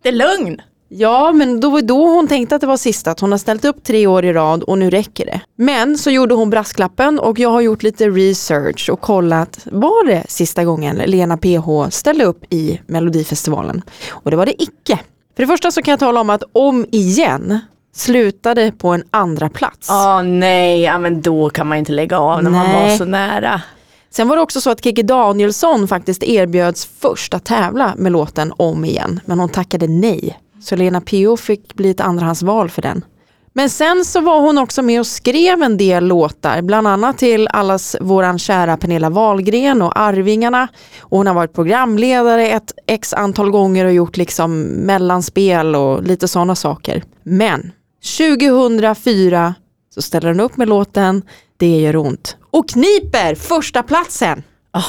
Det 0.02 0.08
är 0.08 0.12
lugn. 0.12 0.60
Ja, 0.96 1.32
men 1.32 1.60
då 1.60 1.70
var 1.70 1.82
då 1.82 2.06
hon 2.08 2.28
tänkte 2.28 2.54
att 2.54 2.60
det 2.60 2.66
var 2.66 2.76
sista, 2.76 3.10
att 3.10 3.20
hon 3.20 3.30
har 3.30 3.38
ställt 3.38 3.64
upp 3.64 3.84
tre 3.84 4.06
år 4.06 4.24
i 4.24 4.32
rad 4.32 4.62
och 4.62 4.78
nu 4.78 4.90
räcker 4.90 5.26
det. 5.26 5.40
Men 5.56 5.98
så 5.98 6.10
gjorde 6.10 6.34
hon 6.34 6.50
brasklappen 6.50 7.18
och 7.18 7.38
jag 7.38 7.48
har 7.48 7.60
gjort 7.60 7.82
lite 7.82 8.08
research 8.08 8.90
och 8.90 9.00
kollat, 9.00 9.60
var 9.64 10.06
det 10.06 10.24
sista 10.28 10.64
gången 10.64 10.96
Lena 10.96 11.36
PH 11.36 11.90
ställde 11.90 12.24
upp 12.24 12.44
i 12.50 12.80
Melodifestivalen? 12.86 13.82
Och 14.10 14.30
det 14.30 14.36
var 14.36 14.46
det 14.46 14.62
icke. 14.62 14.98
För 15.36 15.42
det 15.42 15.46
första 15.46 15.70
så 15.70 15.82
kan 15.82 15.92
jag 15.92 16.00
tala 16.00 16.20
om 16.20 16.30
att 16.30 16.42
Om 16.52 16.86
igen 16.90 17.58
slutade 17.94 18.72
på 18.72 18.88
en 18.88 19.04
andra 19.10 19.48
plats. 19.48 19.86
Ja 19.88 20.22
nej, 20.22 20.80
ja, 20.82 20.98
men 20.98 21.22
då 21.22 21.50
kan 21.50 21.66
man 21.66 21.78
inte 21.78 21.92
lägga 21.92 22.18
av 22.18 22.42
när 22.42 22.50
man 22.50 22.66
Nej. 22.66 22.90
var 22.90 22.96
så 22.96 23.04
nära. 23.04 23.62
Sen 24.10 24.28
var 24.28 24.36
det 24.36 24.42
också 24.42 24.60
så 24.60 24.70
att 24.70 24.84
Kikki 24.84 25.02
Danielsson 25.02 25.88
faktiskt 25.88 26.22
erbjöds 26.22 26.88
först 27.00 27.34
att 27.34 27.44
tävla 27.44 27.94
med 27.96 28.12
låten 28.12 28.52
Om 28.56 28.84
igen, 28.84 29.20
men 29.24 29.40
hon 29.40 29.48
tackade 29.48 29.86
nej. 29.86 30.38
Så 30.64 30.76
Lena 30.76 31.00
P.O. 31.00 31.36
fick 31.36 31.74
bli 31.74 31.90
ett 31.90 32.00
andrahandsval 32.00 32.70
för 32.70 32.82
den. 32.82 33.04
Men 33.52 33.70
sen 33.70 34.04
så 34.04 34.20
var 34.20 34.40
hon 34.40 34.58
också 34.58 34.82
med 34.82 35.00
och 35.00 35.06
skrev 35.06 35.62
en 35.62 35.76
del 35.76 36.04
låtar, 36.04 36.62
bland 36.62 36.88
annat 36.88 37.18
till 37.18 37.48
allas 37.48 37.96
våran 38.00 38.38
kära 38.38 38.76
Pernilla 38.76 39.10
Wahlgren 39.10 39.82
och 39.82 39.98
Arvingarna. 39.98 40.68
Och 41.00 41.18
hon 41.18 41.26
har 41.26 41.34
varit 41.34 41.52
programledare 41.52 42.48
ett 42.48 42.72
x 42.86 43.12
antal 43.12 43.50
gånger 43.50 43.84
och 43.84 43.92
gjort 43.92 44.16
liksom 44.16 44.62
mellanspel 44.62 45.74
och 45.74 46.02
lite 46.02 46.28
sådana 46.28 46.54
saker. 46.54 47.02
Men 47.22 47.72
2004 48.18 49.54
så 49.94 50.02
ställer 50.02 50.28
hon 50.28 50.40
upp 50.40 50.56
med 50.56 50.68
låten 50.68 51.22
Det 51.56 51.80
gör 51.80 51.96
ont 51.96 52.36
och 52.50 52.68
kniper 52.68 53.34
första 53.34 53.82
platsen. 53.82 54.42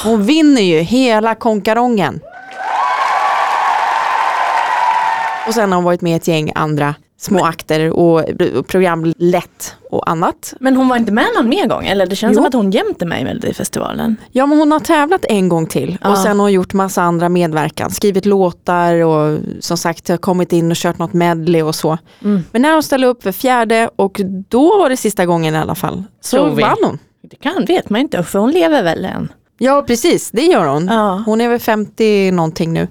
Hon 0.04 0.24
vinner 0.24 0.62
ju 0.62 0.78
hela 0.78 1.34
konkarongen. 1.34 2.20
Och 5.46 5.54
sen 5.54 5.72
har 5.72 5.76
hon 5.76 5.84
varit 5.84 6.00
med 6.00 6.12
i 6.12 6.16
ett 6.16 6.28
gäng 6.28 6.52
andra 6.54 6.94
små 7.18 7.44
akter 7.44 7.90
och 7.90 8.24
program 8.66 9.14
Lätt 9.18 9.76
och 9.90 10.10
annat. 10.10 10.54
Men 10.60 10.76
hon 10.76 10.88
var 10.88 10.96
inte 10.96 11.12
med 11.12 11.26
någon 11.36 11.48
mer 11.48 11.66
gång 11.66 11.86
eller? 11.86 12.06
Det 12.06 12.16
känns 12.16 12.32
Jo. 12.32 12.36
som 12.36 12.44
att 12.46 12.52
hon 12.54 12.70
jämt 12.70 13.02
är 13.02 13.06
med 13.06 13.20
i 13.20 13.24
Melodifestivalen. 13.24 14.16
Ja 14.32 14.46
men 14.46 14.58
hon 14.58 14.72
har 14.72 14.80
tävlat 14.80 15.24
en 15.28 15.48
gång 15.48 15.66
till 15.66 15.98
och 16.04 16.10
Ja. 16.10 16.16
sen 16.16 16.38
har 16.38 16.44
hon 16.44 16.52
gjort 16.52 16.72
massa 16.72 17.02
andra 17.02 17.28
medverkan. 17.28 17.90
Skrivit 17.90 18.26
låtar 18.26 18.94
och 19.04 19.38
som 19.60 19.76
sagt 19.76 20.08
har 20.08 20.16
kommit 20.16 20.52
in 20.52 20.70
och 20.70 20.76
kört 20.76 20.98
något 20.98 21.12
medley 21.12 21.62
och 21.62 21.74
så. 21.74 21.98
Mm. 22.24 22.42
Men 22.52 22.62
när 22.62 22.72
hon 22.72 22.82
ställde 22.82 23.06
upp 23.06 23.22
för 23.22 23.32
fjärde 23.32 23.90
och 23.96 24.20
då 24.48 24.78
var 24.78 24.88
det 24.90 24.96
sista 24.96 25.26
gången 25.26 25.54
i 25.54 25.58
alla 25.58 25.74
fall. 25.74 26.02
Så 26.20 26.44
vann 26.44 26.76
hon. 26.82 26.98
Det 27.30 27.36
kan 27.36 27.64
vet 27.64 27.90
man 27.90 28.00
inte 28.00 28.22
för 28.22 28.38
hon 28.38 28.50
lever 28.50 28.82
väl 28.82 29.04
än. 29.04 29.28
Ja 29.58 29.84
precis, 29.86 30.30
det 30.30 30.42
gör 30.42 30.66
hon. 30.66 30.86
Ja. 30.86 31.22
Hon 31.26 31.40
är 31.40 31.48
väl 31.48 31.58
50 31.60 32.30
någonting 32.30 32.72
nu. 32.72 32.88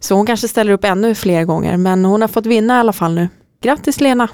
Så 0.00 0.14
hon 0.14 0.26
kanske 0.26 0.48
ställer 0.48 0.72
upp 0.72 0.84
ännu 0.84 1.14
fler 1.14 1.44
gånger 1.44 1.76
men 1.76 2.04
hon 2.04 2.20
har 2.20 2.28
fått 2.28 2.46
vinna 2.46 2.76
i 2.76 2.80
alla 2.80 2.92
fall 2.92 3.14
nu. 3.14 3.28
Grattis 3.60 4.00
Lena! 4.00 4.28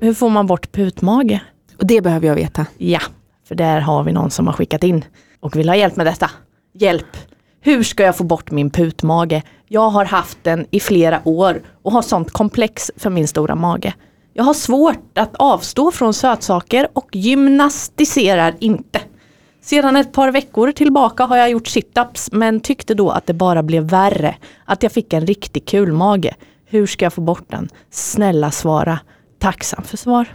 Hur 0.00 0.14
får 0.14 0.28
man 0.30 0.46
bort 0.46 0.72
putmage? 0.72 1.38
Och 1.78 1.86
det 1.86 2.00
behöver 2.00 2.26
jag 2.26 2.34
veta. 2.34 2.66
Ja, 2.78 3.00
för 3.48 3.54
där 3.54 3.80
har 3.80 4.02
vi 4.02 4.12
någon 4.12 4.30
som 4.30 4.46
har 4.46 4.54
skickat 4.54 4.84
in 4.84 5.04
och 5.40 5.56
vill 5.56 5.68
ha 5.68 5.76
hjälp 5.76 5.96
med 5.96 6.06
detta. 6.06 6.30
Hjälp! 6.72 7.16
Hur 7.60 7.82
ska 7.82 8.02
jag 8.02 8.16
få 8.16 8.24
bort 8.24 8.50
min 8.50 8.70
putmage? 8.70 9.42
Jag 9.68 9.90
har 9.90 10.04
haft 10.04 10.38
den 10.42 10.66
i 10.70 10.80
flera 10.80 11.20
år 11.24 11.62
och 11.82 11.92
har 11.92 12.02
sånt 12.02 12.30
komplex 12.30 12.90
för 12.96 13.10
min 13.10 13.28
stora 13.28 13.54
mage. 13.54 13.94
Jag 14.32 14.44
har 14.44 14.54
svårt 14.54 15.18
att 15.18 15.36
avstå 15.36 15.90
från 15.90 16.14
sötsaker 16.14 16.88
och 16.92 17.16
gymnastiserar 17.16 18.54
inte. 18.60 19.00
Sedan 19.62 19.96
ett 19.96 20.12
par 20.12 20.32
veckor 20.32 20.72
tillbaka 20.72 21.24
har 21.24 21.36
jag 21.36 21.50
gjort 21.50 21.66
situps 21.66 22.32
men 22.32 22.60
tyckte 22.60 22.94
då 22.94 23.10
att 23.10 23.26
det 23.26 23.34
bara 23.34 23.62
blev 23.62 23.82
värre. 23.82 24.36
Att 24.64 24.82
jag 24.82 24.92
fick 24.92 25.12
en 25.12 25.26
riktig 25.26 25.66
kulmage. 25.66 26.34
Hur 26.66 26.86
ska 26.86 27.04
jag 27.04 27.12
få 27.12 27.20
bort 27.20 27.50
den? 27.50 27.68
Snälla 27.90 28.50
svara. 28.50 28.98
Tacksam 29.38 29.82
för 29.84 29.96
svar. 29.96 30.26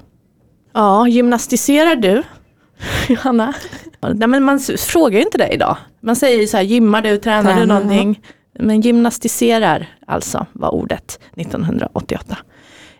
Ja, 0.74 1.08
gymnastiserar 1.08 1.96
du? 1.96 2.24
Johanna? 3.08 3.54
Nej, 4.02 4.28
men 4.28 4.44
man 4.44 4.60
frågar 4.60 5.20
ju 5.20 5.25
inte 5.25 5.38
det 5.38 5.48
idag. 5.48 5.78
Man 6.00 6.16
säger 6.16 6.42
ju 6.42 6.48
så 6.48 6.58
här, 6.58 6.64
gymmar 6.64 7.02
du, 7.02 7.18
tränar 7.18 7.52
du 7.54 7.60
Tränar, 7.60 7.66
någonting? 7.66 8.22
Men 8.60 8.82
gymnastiserar 8.82 9.88
alltså 10.08 10.46
var 10.54 10.74
ordet 10.74 11.20
1988. 11.36 12.38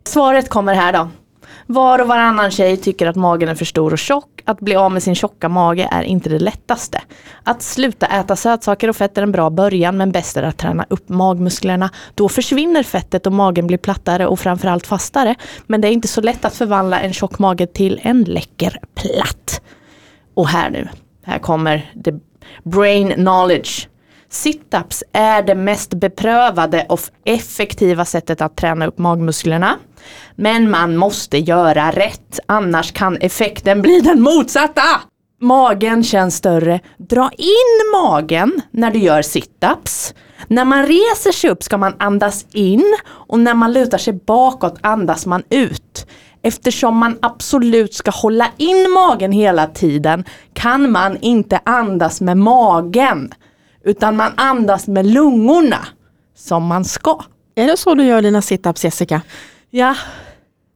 Svaret 0.08 0.50
kommer 0.50 0.74
här 0.74 0.94
då. 0.94 1.10
Var 1.68 2.00
och 2.00 2.08
varannan 2.08 2.52
tjej 2.52 2.78
tycker 2.78 3.08
att 3.08 3.16
magen 3.16 3.50
är 3.50 3.56
för 3.56 3.66
stor 3.66 3.94
och 3.94 4.00
tjock. 4.00 4.42
Att 4.46 4.60
bli 4.60 4.76
av 4.76 4.92
med 4.92 5.04
sin 5.04 5.16
tjocka 5.16 5.50
mage 5.50 5.90
är 5.92 6.04
inte 6.04 6.30
det 6.30 6.40
lättaste. 6.40 7.02
Att 7.44 7.62
sluta 7.62 8.06
äta 8.06 8.36
sötsaker 8.36 8.90
och 8.90 8.96
fett 8.96 9.18
är 9.18 9.24
en 9.24 9.32
bra 9.32 9.50
början 9.50 9.98
men 9.98 10.12
bäst 10.12 10.38
är 10.38 10.44
att 10.44 10.58
träna 10.58 10.86
upp 10.90 11.10
magmusklerna. 11.10 11.90
Då 12.16 12.30
försvinner 12.30 12.84
fettet 12.84 13.28
och 13.28 13.34
magen 13.34 13.68
blir 13.68 13.78
plattare 13.78 14.28
och 14.28 14.40
framförallt 14.40 14.88
fastare. 14.88 15.36
Men 15.68 15.82
det 15.82 15.88
är 15.88 15.92
inte 15.92 16.08
så 16.08 16.22
lätt 16.22 16.46
att 16.46 16.56
förvandla 16.56 17.00
en 17.00 17.14
tjock 17.14 17.40
mage 17.40 17.68
till 17.68 18.00
en 18.04 18.24
läcker 18.24 18.80
platt. 18.96 19.62
Och 20.34 20.48
här 20.48 20.70
nu, 20.70 20.90
här 21.24 21.40
kommer 21.40 21.92
the 22.04 22.12
brain 22.64 23.12
knowledge. 23.12 23.88
Situps 24.36 25.04
är 25.14 25.42
det 25.42 25.56
mest 25.56 25.94
beprövade 25.94 26.86
och 26.90 27.00
effektiva 27.26 28.06
sättet 28.06 28.42
att 28.42 28.56
träna 28.56 28.88
upp 28.88 28.98
magmusklerna. 28.98 29.76
Men 30.36 30.70
man 30.70 30.98
måste 30.98 31.38
göra 31.38 31.92
rätt, 31.92 32.40
annars 32.46 32.92
kan 32.92 33.18
effekten 33.18 33.82
bli 33.82 34.00
den 34.00 34.22
motsatta. 34.22 34.82
Magen 35.42 36.04
känns 36.04 36.36
större. 36.36 36.80
Dra 36.98 37.30
in 37.38 38.02
magen 38.02 38.62
när 38.72 38.92
du 38.92 39.00
gör 39.00 39.22
situps. 39.22 40.14
När 40.48 40.66
man 40.66 40.86
reser 40.86 41.32
sig 41.32 41.50
upp 41.50 41.64
ska 41.64 41.78
man 41.78 41.94
andas 42.00 42.46
in 42.52 42.98
och 43.08 43.40
när 43.40 43.54
man 43.54 43.74
lutar 43.74 43.98
sig 43.98 44.14
bakåt 44.14 44.78
andas 44.82 45.26
man 45.26 45.44
ut. 45.50 46.08
Eftersom 46.42 46.98
man 46.98 47.18
absolut 47.22 47.94
ska 47.94 48.12
hålla 48.12 48.48
in 48.58 48.92
magen 48.92 49.32
hela 49.32 49.68
tiden 49.68 50.26
kan 50.54 50.92
man 50.92 51.18
inte 51.22 51.60
andas 51.66 52.22
med 52.22 52.38
magen. 52.38 53.34
Utan 53.86 54.16
man 54.16 54.32
andas 54.38 54.88
med 54.88 55.06
lungorna. 55.06 55.88
Som 56.36 56.66
man 56.66 56.86
ska. 56.86 57.20
Är 57.56 57.68
det 57.68 57.78
så 57.78 57.94
du 57.96 58.04
gör 58.04 58.22
dina 58.22 58.42
situps 58.42 58.84
Jessica? 58.84 59.22
Ja. 59.70 59.96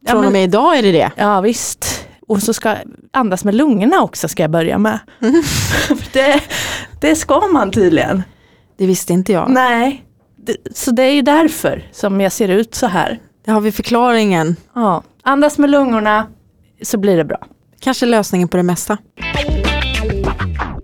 Ja, 0.05 0.11
Från 0.11 0.17
och 0.17 0.23
men, 0.23 0.33
med 0.33 0.43
idag 0.43 0.77
är 0.77 0.83
det 0.83 0.91
det. 0.91 1.11
ja 1.15 1.41
visst. 1.41 2.05
Och 2.27 2.43
så 2.43 2.53
ska 2.53 2.75
andas 3.13 3.43
med 3.45 3.55
lungorna 3.55 4.01
också 4.01 4.27
ska 4.27 4.43
jag 4.43 4.51
börja 4.51 4.77
med. 4.77 4.99
Det, 6.13 6.43
det 7.01 7.15
ska 7.15 7.47
man 7.47 7.71
tydligen. 7.71 8.23
Det 8.77 8.85
visste 8.85 9.13
inte 9.13 9.31
jag. 9.33 9.49
Nej. 9.49 10.05
Det, 10.37 10.55
så 10.75 10.91
det 10.91 11.03
är 11.03 11.11
ju 11.11 11.21
därför 11.21 11.89
som 11.91 12.21
jag 12.21 12.31
ser 12.31 12.47
ut 12.47 12.75
så 12.75 12.87
här. 12.87 13.19
Det 13.45 13.51
har 13.51 13.61
vi 13.61 13.71
förklaringen. 13.71 14.55
Ja. 14.75 15.03
Andas 15.23 15.57
med 15.57 15.69
lungorna 15.69 16.27
så 16.81 16.97
blir 16.97 17.17
det 17.17 17.25
bra. 17.25 17.37
Kanske 17.79 18.05
lösningen 18.05 18.47
på 18.47 18.57
det 18.57 18.63
mesta. 18.63 18.97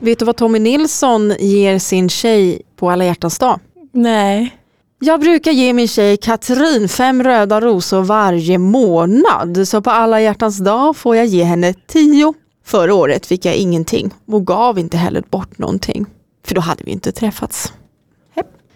Vet 0.06 0.20
du 0.20 0.26
vad 0.26 0.38
Tommy 0.38 0.60
Nilsson 0.60 1.34
ger 1.40 1.80
sin 1.80 2.10
tjej 2.10 2.62
på 2.76 2.92
alla 2.92 3.06
hjärtans 3.06 3.40
dag? 3.40 3.60
Nej. 3.92 4.58
Jag 5.00 5.20
brukar 5.20 5.52
ge 5.52 5.74
min 5.74 5.88
tjej 5.88 6.18
Katrin 6.18 6.90
fem 6.90 7.24
röda 7.24 7.62
rosor 7.62 8.02
varje 8.02 8.58
månad. 8.58 9.68
Så 9.68 9.82
på 9.82 9.90
alla 9.90 10.22
hjärtans 10.22 10.58
dag 10.58 10.98
får 10.98 11.16
jag 11.16 11.26
ge 11.26 11.44
henne 11.44 11.74
tio. 11.74 12.34
Förra 12.66 12.94
året 12.94 13.26
fick 13.26 13.46
jag 13.46 13.56
ingenting 13.56 14.12
och 14.28 14.48
gav 14.48 14.80
inte 14.80 14.98
heller 14.98 15.24
bort 15.30 15.58
någonting. 15.58 16.06
För 16.46 16.56
då 16.56 16.62
hade 16.62 16.84
vi 16.84 16.92
inte 16.92 17.12
träffats. 17.12 17.74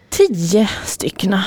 Tio 0.09 0.69
stycken. 0.85 1.37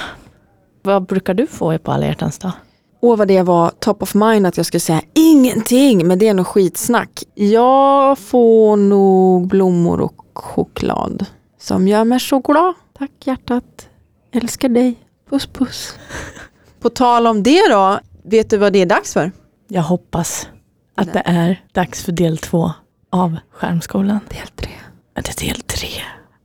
Vad 0.83 1.07
brukar 1.07 1.35
du 1.35 1.47
få 1.47 1.79
på 1.79 1.93
alla 1.93 2.07
hjärtans 2.07 2.39
dag? 2.39 2.53
Och 3.02 3.18
vad 3.18 3.28
det 3.28 3.42
var 3.42 3.71
top 3.71 4.02
of 4.02 4.14
mind 4.14 4.47
att 4.47 4.56
jag 4.56 4.66
skulle 4.66 4.80
säga 4.80 5.02
ingenting, 5.14 6.06
men 6.06 6.18
det 6.18 6.28
är 6.28 6.35
nog 6.35 6.47
skitsnack. 6.47 7.23
Jag 7.35 8.18
får 8.18 8.76
nog 8.76 9.47
blommor 9.47 10.00
och 10.00 10.14
choklad 10.32 11.26
som 11.61 11.88
gör 11.88 12.04
mig 12.04 12.21
så 12.21 12.38
glad. 12.38 12.75
Tack 12.99 13.11
hjärtat. 13.25 13.88
Älskar 14.32 14.68
dig. 14.68 14.94
Puss 15.30 15.47
puss. 15.47 15.94
På 16.80 16.90
tal 16.90 17.26
om 17.26 17.42
det 17.42 17.68
då, 17.71 18.00
vet 18.23 18.50
du 18.50 18.56
vad 18.56 18.73
det 18.73 18.78
är 18.78 18.87
dags 18.87 19.12
för? 19.12 19.32
Jag 19.68 19.82
hoppas 19.82 20.49
att 20.94 21.12
det 21.12 21.23
är 21.25 21.64
dags 21.73 22.04
för 22.04 22.12
del 22.12 22.38
två 22.38 22.73
av 23.11 23.37
Skärmskolan. 23.50 24.21
Del 24.28 24.49
tre. 24.56 24.73
Är 25.14 25.23
det 25.23 25.47
del 25.47 25.61
tre? 25.61 25.88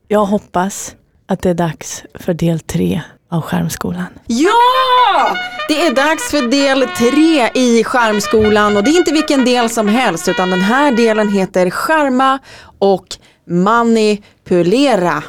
Jag 0.08 0.26
hoppas 0.26 0.96
att 1.26 1.42
det 1.42 1.50
är 1.50 1.54
dags 1.54 2.04
för 2.14 2.34
del 2.34 2.60
tre 2.60 3.02
av 3.30 3.42
Skärmskolan. 3.42 4.06
Ja! 4.28 5.38
Det 5.68 5.86
är 5.86 5.96
dags 5.96 6.32
för 6.32 6.48
del 6.48 6.88
tre 6.98 7.50
i 7.54 7.84
Charmskolan 7.84 8.78
och 8.78 8.84
det 8.84 8.90
är 8.90 8.98
inte 8.98 9.12
vilken 9.12 9.46
del 9.46 9.70
som 9.70 9.88
helst 9.88 10.28
utan 10.28 10.50
den 10.50 10.62
här 10.62 10.92
delen 10.92 11.30
heter 11.30 11.70
Charma 11.70 12.40
och 12.80 13.08
manipulera. 13.48 15.24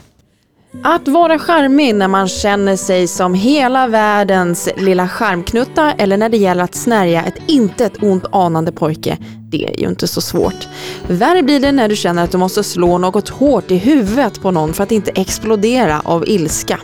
Att 0.85 1.09
vara 1.09 1.39
charmig 1.39 1.95
när 1.95 2.09
man 2.09 2.29
känner 2.29 2.77
sig 2.77 3.09
som 3.09 3.35
hela 3.35 3.87
världens 3.87 4.69
lilla 4.77 5.09
charmknutta 5.09 5.93
eller 5.93 6.17
när 6.17 6.29
det 6.29 6.37
gäller 6.37 6.65
att 6.65 6.75
snärja 6.75 7.25
ett 7.25 7.43
inte 7.47 7.85
ett 7.85 8.03
ont 8.03 8.25
anande 8.33 8.73
pojke, 8.73 9.19
det 9.51 9.65
är 9.65 9.81
ju 9.81 9.89
inte 9.89 10.09
så 10.09 10.21
svårt. 10.21 10.69
Värre 11.07 11.43
blir 11.43 11.61
det 11.61 11.73
när 11.73 11.89
du 11.89 11.97
känner 11.97 12.25
att 12.25 12.33
du 12.33 12.39
måste 12.39 12.65
slå 12.65 12.99
något 12.99 13.29
hårt 13.29 13.71
i 13.71 13.77
huvudet 13.77 14.43
på 14.43 14.51
någon 14.51 14.75
för 14.75 14.83
att 14.83 14.93
inte 14.93 15.11
explodera 15.11 16.01
av 16.01 16.29
ilska. 16.29 16.81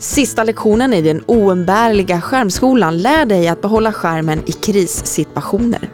Sista 0.00 0.44
lektionen 0.44 0.94
i 0.94 1.02
den 1.02 1.22
oumbärliga 1.26 2.20
skärmskolan 2.20 2.98
lär 2.98 3.26
dig 3.26 3.48
att 3.48 3.62
behålla 3.62 3.92
skärmen 3.92 4.42
i 4.46 4.52
krissituationer. 4.52 5.90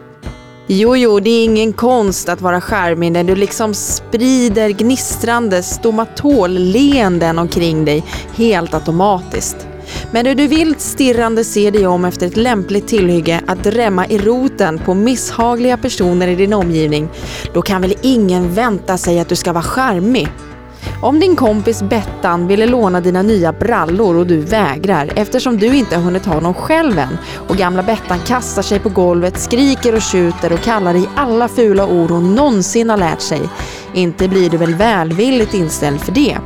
Jo, 0.67 0.95
jo, 0.95 1.19
det 1.19 1.29
är 1.29 1.43
ingen 1.43 1.73
konst 1.73 2.29
att 2.29 2.41
vara 2.41 2.61
charmig 2.61 3.11
när 3.11 3.23
du 3.23 3.35
liksom 3.35 3.73
sprider 3.73 4.69
gnistrande 4.69 5.63
stomatol-leenden 5.63 7.39
omkring 7.39 7.85
dig 7.85 8.03
helt 8.35 8.73
automatiskt. 8.73 9.67
Men 10.11 10.25
när 10.25 10.35
du 10.35 10.47
vilt 10.47 10.81
stirrande 10.81 11.43
ser 11.43 11.71
dig 11.71 11.87
om 11.87 12.05
efter 12.05 12.27
ett 12.27 12.37
lämpligt 12.37 12.87
tillhygge 12.87 13.41
att 13.47 13.63
drämma 13.63 14.07
i 14.07 14.17
roten 14.17 14.79
på 14.79 14.93
misshagliga 14.93 15.77
personer 15.77 16.27
i 16.27 16.35
din 16.35 16.53
omgivning, 16.53 17.09
då 17.53 17.61
kan 17.61 17.81
väl 17.81 17.93
ingen 18.01 18.53
vänta 18.53 18.97
sig 18.97 19.19
att 19.19 19.29
du 19.29 19.35
ska 19.35 19.53
vara 19.53 19.63
charmig? 19.63 20.27
Om 21.01 21.19
din 21.19 21.35
kompis 21.35 21.81
Bettan 21.81 22.47
ville 22.47 22.65
låna 22.65 23.01
dina 23.01 23.21
nya 23.21 23.53
brallor 23.53 24.15
och 24.15 24.27
du 24.27 24.37
vägrar 24.37 25.09
eftersom 25.15 25.57
du 25.57 25.75
inte 25.75 25.95
har 25.95 26.03
hunnit 26.03 26.25
ha 26.25 26.39
dem 26.39 26.53
själv 26.53 26.99
än 26.99 27.17
och 27.49 27.57
gamla 27.57 27.83
Bettan 27.83 28.19
kastar 28.19 28.61
sig 28.61 28.79
på 28.79 28.89
golvet, 28.89 29.39
skriker 29.39 29.95
och 29.95 30.01
tjuter 30.01 30.53
och 30.53 30.61
kallar 30.61 30.93
dig 30.93 31.09
alla 31.15 31.47
fula 31.47 31.87
ord 31.87 32.11
hon 32.11 32.35
någonsin 32.35 32.89
har 32.89 32.97
lärt 32.97 33.21
sig. 33.21 33.41
Inte 33.93 34.27
blir 34.27 34.49
du 34.49 34.57
väl 34.57 34.75
välvilligt 34.75 35.53
inställd 35.53 36.01
för 36.01 36.11
det? 36.11 36.37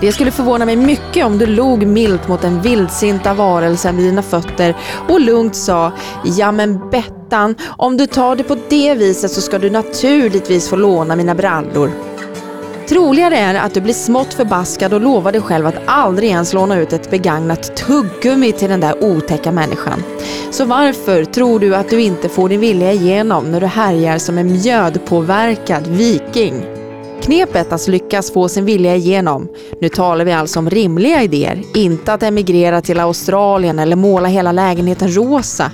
Det 0.00 0.12
skulle 0.12 0.30
förvåna 0.30 0.64
mig 0.64 0.76
mycket 0.76 1.26
om 1.26 1.38
du 1.38 1.46
log 1.46 1.86
milt 1.86 2.28
mot 2.28 2.42
den 2.42 2.62
vildsinta 2.62 3.34
varelsen 3.34 3.96
vid 3.96 4.06
dina 4.06 4.22
fötter 4.22 4.76
och 5.08 5.20
lugnt 5.20 5.56
sa 5.56 5.92
Ja 6.24 6.52
men 6.52 6.90
Bettan, 6.90 7.54
om 7.66 7.96
du 7.96 8.06
tar 8.06 8.36
det 8.36 8.44
på 8.44 8.56
det 8.68 8.94
viset 8.94 9.30
så 9.30 9.40
ska 9.40 9.58
du 9.58 9.70
naturligtvis 9.70 10.68
få 10.68 10.76
låna 10.76 11.16
mina 11.16 11.34
brallor. 11.34 12.17
Troligare 12.88 13.36
är 13.36 13.54
att 13.54 13.74
du 13.74 13.80
blir 13.80 13.94
smått 13.94 14.34
förbaskad 14.34 14.94
och 14.94 15.00
lovar 15.00 15.32
dig 15.32 15.40
själv 15.40 15.66
att 15.66 15.82
aldrig 15.86 16.30
ens 16.30 16.52
låna 16.52 16.78
ut 16.78 16.92
ett 16.92 17.10
begagnat 17.10 17.76
tuggummi 17.76 18.52
till 18.52 18.68
den 18.68 18.80
där 18.80 19.04
otäcka 19.04 19.52
människan. 19.52 20.02
Så 20.50 20.64
varför 20.64 21.24
tror 21.24 21.60
du 21.60 21.76
att 21.76 21.90
du 21.90 22.00
inte 22.00 22.28
får 22.28 22.48
din 22.48 22.60
vilja 22.60 22.92
igenom 22.92 23.50
när 23.50 23.60
du 23.60 23.66
härjar 23.66 24.18
som 24.18 24.38
en 24.38 24.52
mjödpåverkad 24.52 25.86
viking? 25.86 26.64
Knepet 27.22 27.72
att 27.72 27.88
lyckas 27.88 28.32
få 28.32 28.48
sin 28.48 28.64
vilja 28.64 28.96
igenom, 28.96 29.48
nu 29.80 29.88
talar 29.88 30.24
vi 30.24 30.32
alltså 30.32 30.58
om 30.58 30.70
rimliga 30.70 31.22
idéer, 31.22 31.62
inte 31.74 32.12
att 32.12 32.22
emigrera 32.22 32.80
till 32.80 33.00
Australien 33.00 33.78
eller 33.78 33.96
måla 33.96 34.28
hela 34.28 34.52
lägenheten 34.52 35.16
rosa, 35.16 35.70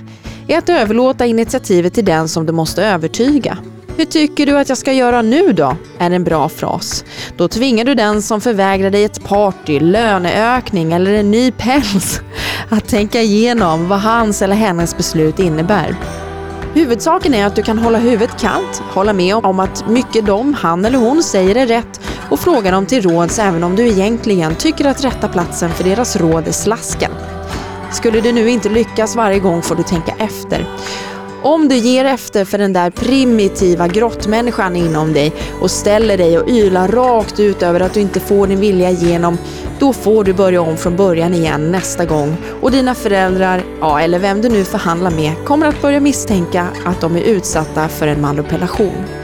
är 0.48 0.58
att 0.58 0.68
överlåta 0.68 1.26
initiativet 1.26 1.94
till 1.94 2.04
den 2.04 2.28
som 2.28 2.46
du 2.46 2.52
måste 2.52 2.84
övertyga. 2.84 3.58
Hur 3.96 4.04
tycker 4.04 4.46
du 4.46 4.58
att 4.58 4.68
jag 4.68 4.78
ska 4.78 4.92
göra 4.92 5.22
nu 5.22 5.52
då? 5.52 5.76
är 5.98 6.10
en 6.10 6.24
bra 6.24 6.48
fras. 6.48 7.04
Då 7.36 7.48
tvingar 7.48 7.84
du 7.84 7.94
den 7.94 8.22
som 8.22 8.40
förvägrar 8.40 8.90
dig 8.90 9.04
ett 9.04 9.24
party, 9.24 9.80
löneökning 9.80 10.92
eller 10.92 11.14
en 11.14 11.30
ny 11.30 11.52
päls 11.52 12.20
att 12.68 12.88
tänka 12.88 13.22
igenom 13.22 13.88
vad 13.88 14.00
hans 14.00 14.42
eller 14.42 14.56
hennes 14.56 14.96
beslut 14.96 15.38
innebär. 15.38 15.96
Huvudsaken 16.72 17.34
är 17.34 17.46
att 17.46 17.56
du 17.56 17.62
kan 17.62 17.78
hålla 17.78 17.98
huvudet 17.98 18.40
kallt, 18.40 18.82
hålla 18.92 19.12
med 19.12 19.36
om 19.36 19.60
att 19.60 19.88
mycket 19.88 20.26
de, 20.26 20.54
han 20.54 20.84
eller 20.84 20.98
hon 20.98 21.22
säger 21.22 21.56
är 21.56 21.66
rätt 21.66 22.00
och 22.30 22.40
fråga 22.40 22.70
dem 22.70 22.86
till 22.86 23.02
råds 23.02 23.38
även 23.38 23.64
om 23.64 23.76
du 23.76 23.88
egentligen 23.88 24.54
tycker 24.54 24.84
att 24.84 25.04
rätta 25.04 25.28
platsen 25.28 25.70
för 25.70 25.84
deras 25.84 26.16
råd 26.16 26.48
är 26.48 26.52
slasken. 26.52 27.10
Skulle 27.92 28.20
du 28.20 28.32
nu 28.32 28.50
inte 28.50 28.68
lyckas 28.68 29.16
varje 29.16 29.38
gång 29.38 29.62
får 29.62 29.74
du 29.74 29.82
tänka 29.82 30.14
efter. 30.18 30.66
Om 31.44 31.68
du 31.68 31.76
ger 31.76 32.04
efter 32.04 32.44
för 32.44 32.58
den 32.58 32.72
där 32.72 32.90
primitiva 32.90 33.88
grottmänniskan 33.88 34.76
inom 34.76 35.12
dig 35.12 35.32
och 35.60 35.70
ställer 35.70 36.18
dig 36.18 36.38
och 36.38 36.48
ylar 36.48 36.88
rakt 36.88 37.40
ut 37.40 37.62
över 37.62 37.80
att 37.80 37.94
du 37.94 38.00
inte 38.00 38.20
får 38.20 38.46
din 38.46 38.60
vilja 38.60 38.90
igenom, 38.90 39.38
då 39.78 39.92
får 39.92 40.24
du 40.24 40.32
börja 40.32 40.60
om 40.60 40.76
från 40.76 40.96
början 40.96 41.34
igen 41.34 41.70
nästa 41.70 42.04
gång 42.04 42.36
och 42.60 42.70
dina 42.70 42.94
föräldrar, 42.94 43.64
ja 43.80 44.00
eller 44.00 44.18
vem 44.18 44.40
du 44.40 44.48
nu 44.48 44.64
förhandlar 44.64 45.10
med, 45.10 45.32
kommer 45.44 45.66
att 45.66 45.82
börja 45.82 46.00
misstänka 46.00 46.68
att 46.84 47.00
de 47.00 47.16
är 47.16 47.22
utsatta 47.22 47.88
för 47.88 48.06
en 48.06 48.20
manipulation. 48.20 49.23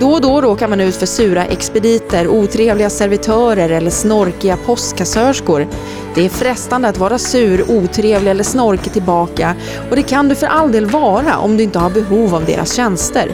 Då 0.00 0.12
och 0.12 0.20
då 0.20 0.40
råkar 0.40 0.68
man 0.68 0.80
ut 0.80 0.96
för 0.96 1.06
sura 1.06 1.44
expediter, 1.44 2.28
otrevliga 2.28 2.90
servitörer 2.90 3.68
eller 3.68 3.90
snorkiga 3.90 4.56
postkassörskor. 4.56 5.66
Det 6.14 6.24
är 6.24 6.28
frestande 6.28 6.88
att 6.88 6.98
vara 6.98 7.18
sur, 7.18 7.70
otrevlig 7.70 8.30
eller 8.30 8.44
snorkig 8.44 8.92
tillbaka 8.92 9.54
och 9.90 9.96
det 9.96 10.02
kan 10.02 10.28
du 10.28 10.34
för 10.34 10.46
all 10.46 10.72
del 10.72 10.86
vara 10.86 11.38
om 11.38 11.56
du 11.56 11.62
inte 11.62 11.78
har 11.78 11.90
behov 11.90 12.34
av 12.34 12.44
deras 12.44 12.72
tjänster. 12.72 13.30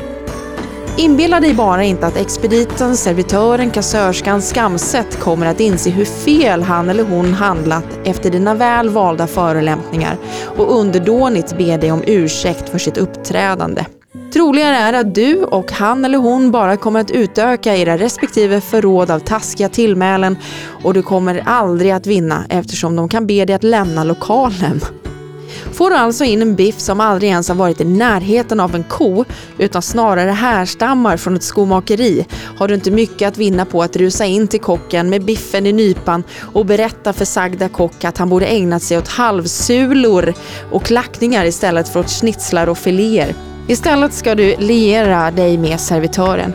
Inbilla 0.96 1.40
dig 1.40 1.55
bara 1.55 1.85
inte 1.85 2.07
att 2.07 2.16
expediten, 2.16 2.96
servitören, 2.96 3.70
kassörskan 3.70 4.42
skamset 4.42 5.20
kommer 5.20 5.46
att 5.46 5.61
inse 5.61 5.90
hur 5.90 6.05
fel 6.05 6.62
han 6.62 6.88
eller 6.88 7.05
hon 7.05 7.35
handlat 7.35 7.85
efter 8.05 8.31
dina 8.31 8.55
väl 8.55 8.88
valda 8.88 9.27
förolämpningar 9.27 10.16
och 10.57 10.79
underdånigt 10.81 11.59
be 11.59 11.77
dig 11.77 11.92
om 11.92 12.03
ursäkt 12.07 12.68
för 12.68 12.79
sitt 12.79 12.98
uppträdande. 12.98 13.85
Troligare 14.33 14.77
är 14.77 14.92
att 14.92 15.14
du 15.14 15.45
och 15.45 15.73
han 15.73 16.05
eller 16.05 16.18
hon 16.18 16.51
bara 16.51 16.77
kommer 16.77 17.01
att 17.01 17.11
utöka 17.11 17.77
era 17.77 17.99
respektive 17.99 18.61
förråd 18.61 19.11
av 19.11 19.18
taskiga 19.18 19.68
tillmälen 19.68 20.37
och 20.83 20.95
du 20.95 21.03
kommer 21.03 21.42
aldrig 21.47 21.90
att 21.90 22.07
vinna 22.07 22.45
eftersom 22.49 22.97
de 22.97 23.09
kan 23.09 23.27
be 23.27 23.45
dig 23.45 23.57
att 23.57 23.64
lämna 23.64 24.05
lokalen. 24.05 24.81
Får 25.73 25.90
du 25.90 25.97
alltså 25.97 26.25
in 26.25 26.42
en 26.42 26.55
biff 26.55 26.79
som 26.79 27.01
aldrig 27.01 27.31
ens 27.31 27.49
har 27.49 27.55
varit 27.55 27.81
i 27.81 27.85
närheten 27.85 28.61
av 28.61 28.75
en 28.75 28.85
ko 28.85 29.25
utan 29.59 29.83
snarare 29.83 30.31
härstammar 30.31 31.16
från 31.16 31.37
ett 31.37 31.42
skomakeri 31.42 32.27
har 32.57 32.68
du 32.68 32.75
inte 32.75 32.90
mycket 32.90 33.29
att 33.29 33.38
vinna 33.38 33.64
på 33.64 33.83
att 33.83 33.97
rusa 33.97 34.25
in 34.25 34.49
till 34.49 34.61
kocken 34.61 35.11
med 35.11 35.25
biffen 35.25 35.66
i 35.66 35.73
nypan 35.73 36.25
och 36.53 36.66
berätta 36.66 37.12
för 37.12 37.25
sagda 37.25 37.68
kock 37.68 38.05
att 38.05 38.18
han 38.18 38.29
borde 38.29 38.47
ägnat 38.47 38.83
sig 38.83 38.99
åt 38.99 39.09
halvsulor 39.09 40.35
och 40.71 40.83
klackningar 40.85 41.45
istället 41.45 41.88
för 41.88 42.01
åt 42.01 42.11
schnitzlar 42.11 42.68
och 42.68 42.79
filéer. 42.79 43.52
Istället 43.66 44.12
ska 44.12 44.35
du 44.35 44.57
liera 44.59 45.31
dig 45.31 45.59
med 45.59 45.81
servitören. 45.81 46.53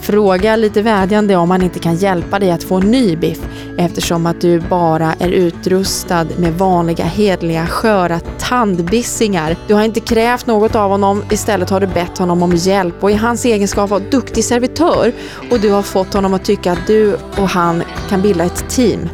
Fråga 0.00 0.56
lite 0.56 0.82
vädjande 0.82 1.36
om 1.36 1.50
han 1.50 1.62
inte 1.62 1.78
kan 1.78 1.96
hjälpa 1.96 2.38
dig 2.38 2.50
att 2.50 2.64
få 2.64 2.74
en 2.74 2.90
ny 2.90 3.16
biff 3.16 3.38
eftersom 3.78 4.26
att 4.26 4.40
du 4.40 4.60
bara 4.60 5.14
är 5.18 5.28
utrustad 5.28 6.26
med 6.38 6.52
vanliga 6.52 7.04
hedliga 7.04 7.66
sköra 7.66 8.20
tandbissingar. 8.38 9.56
Du 9.66 9.74
har 9.74 9.82
inte 9.82 10.00
krävt 10.00 10.46
något 10.46 10.74
av 10.74 10.90
honom, 10.90 11.24
istället 11.30 11.70
har 11.70 11.80
du 11.80 11.86
bett 11.86 12.18
honom 12.18 12.42
om 12.42 12.52
hjälp 12.56 13.04
och 13.04 13.10
i 13.10 13.14
hans 13.14 13.44
egenskap 13.44 13.92
av 13.92 14.02
duktig 14.10 14.44
servitör 14.44 15.12
och 15.50 15.60
du 15.60 15.70
har 15.70 15.82
fått 15.82 16.14
honom 16.14 16.34
att 16.34 16.44
tycka 16.44 16.72
att 16.72 16.86
du 16.86 17.14
och 17.14 17.48
han 17.48 17.82
kan 18.08 18.22
bilda 18.22 18.44
ett 18.44 18.68
team. 18.70 19.08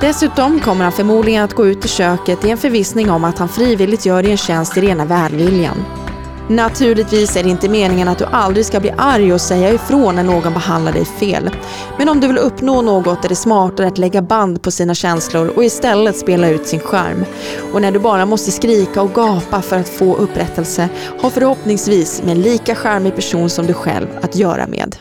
Dessutom 0.00 0.60
kommer 0.60 0.84
han 0.84 0.92
förmodligen 0.92 1.44
att 1.44 1.54
gå 1.54 1.66
ut 1.66 1.84
i 1.84 1.88
köket 1.88 2.44
i 2.44 2.50
en 2.50 2.58
förvissning 2.58 3.10
om 3.10 3.24
att 3.24 3.38
han 3.38 3.48
frivilligt 3.48 4.06
gör 4.06 4.22
dig 4.22 4.30
en 4.30 4.36
tjänst 4.36 4.76
i 4.76 4.80
rena 4.80 5.04
välviljan. 5.04 6.05
Naturligtvis 6.48 7.36
är 7.36 7.42
det 7.42 7.50
inte 7.50 7.68
meningen 7.68 8.08
att 8.08 8.18
du 8.18 8.24
aldrig 8.24 8.66
ska 8.66 8.80
bli 8.80 8.94
arg 8.98 9.32
och 9.32 9.40
säga 9.40 9.72
ifrån 9.72 10.16
när 10.16 10.22
någon 10.22 10.54
behandlar 10.54 10.92
dig 10.92 11.04
fel. 11.04 11.50
Men 11.98 12.08
om 12.08 12.20
du 12.20 12.26
vill 12.26 12.38
uppnå 12.38 12.82
något 12.82 13.24
är 13.24 13.28
det 13.28 13.36
smartare 13.36 13.86
att 13.86 13.98
lägga 13.98 14.22
band 14.22 14.62
på 14.62 14.70
sina 14.70 14.94
känslor 14.94 15.48
och 15.48 15.64
istället 15.64 16.18
spela 16.18 16.48
ut 16.48 16.66
sin 16.66 16.80
charm. 16.80 17.24
Och 17.72 17.82
när 17.82 17.92
du 17.92 17.98
bara 17.98 18.26
måste 18.26 18.50
skrika 18.50 19.02
och 19.02 19.14
gapa 19.14 19.62
för 19.62 19.76
att 19.76 19.88
få 19.88 20.16
upprättelse, 20.16 20.88
har 21.20 21.30
förhoppningsvis 21.30 22.22
med 22.22 22.36
en 22.36 22.42
lika 22.42 22.74
charmig 22.74 23.14
person 23.14 23.50
som 23.50 23.66
du 23.66 23.72
själv 23.72 24.06
att 24.20 24.36
göra 24.36 24.66
med. 24.66 24.96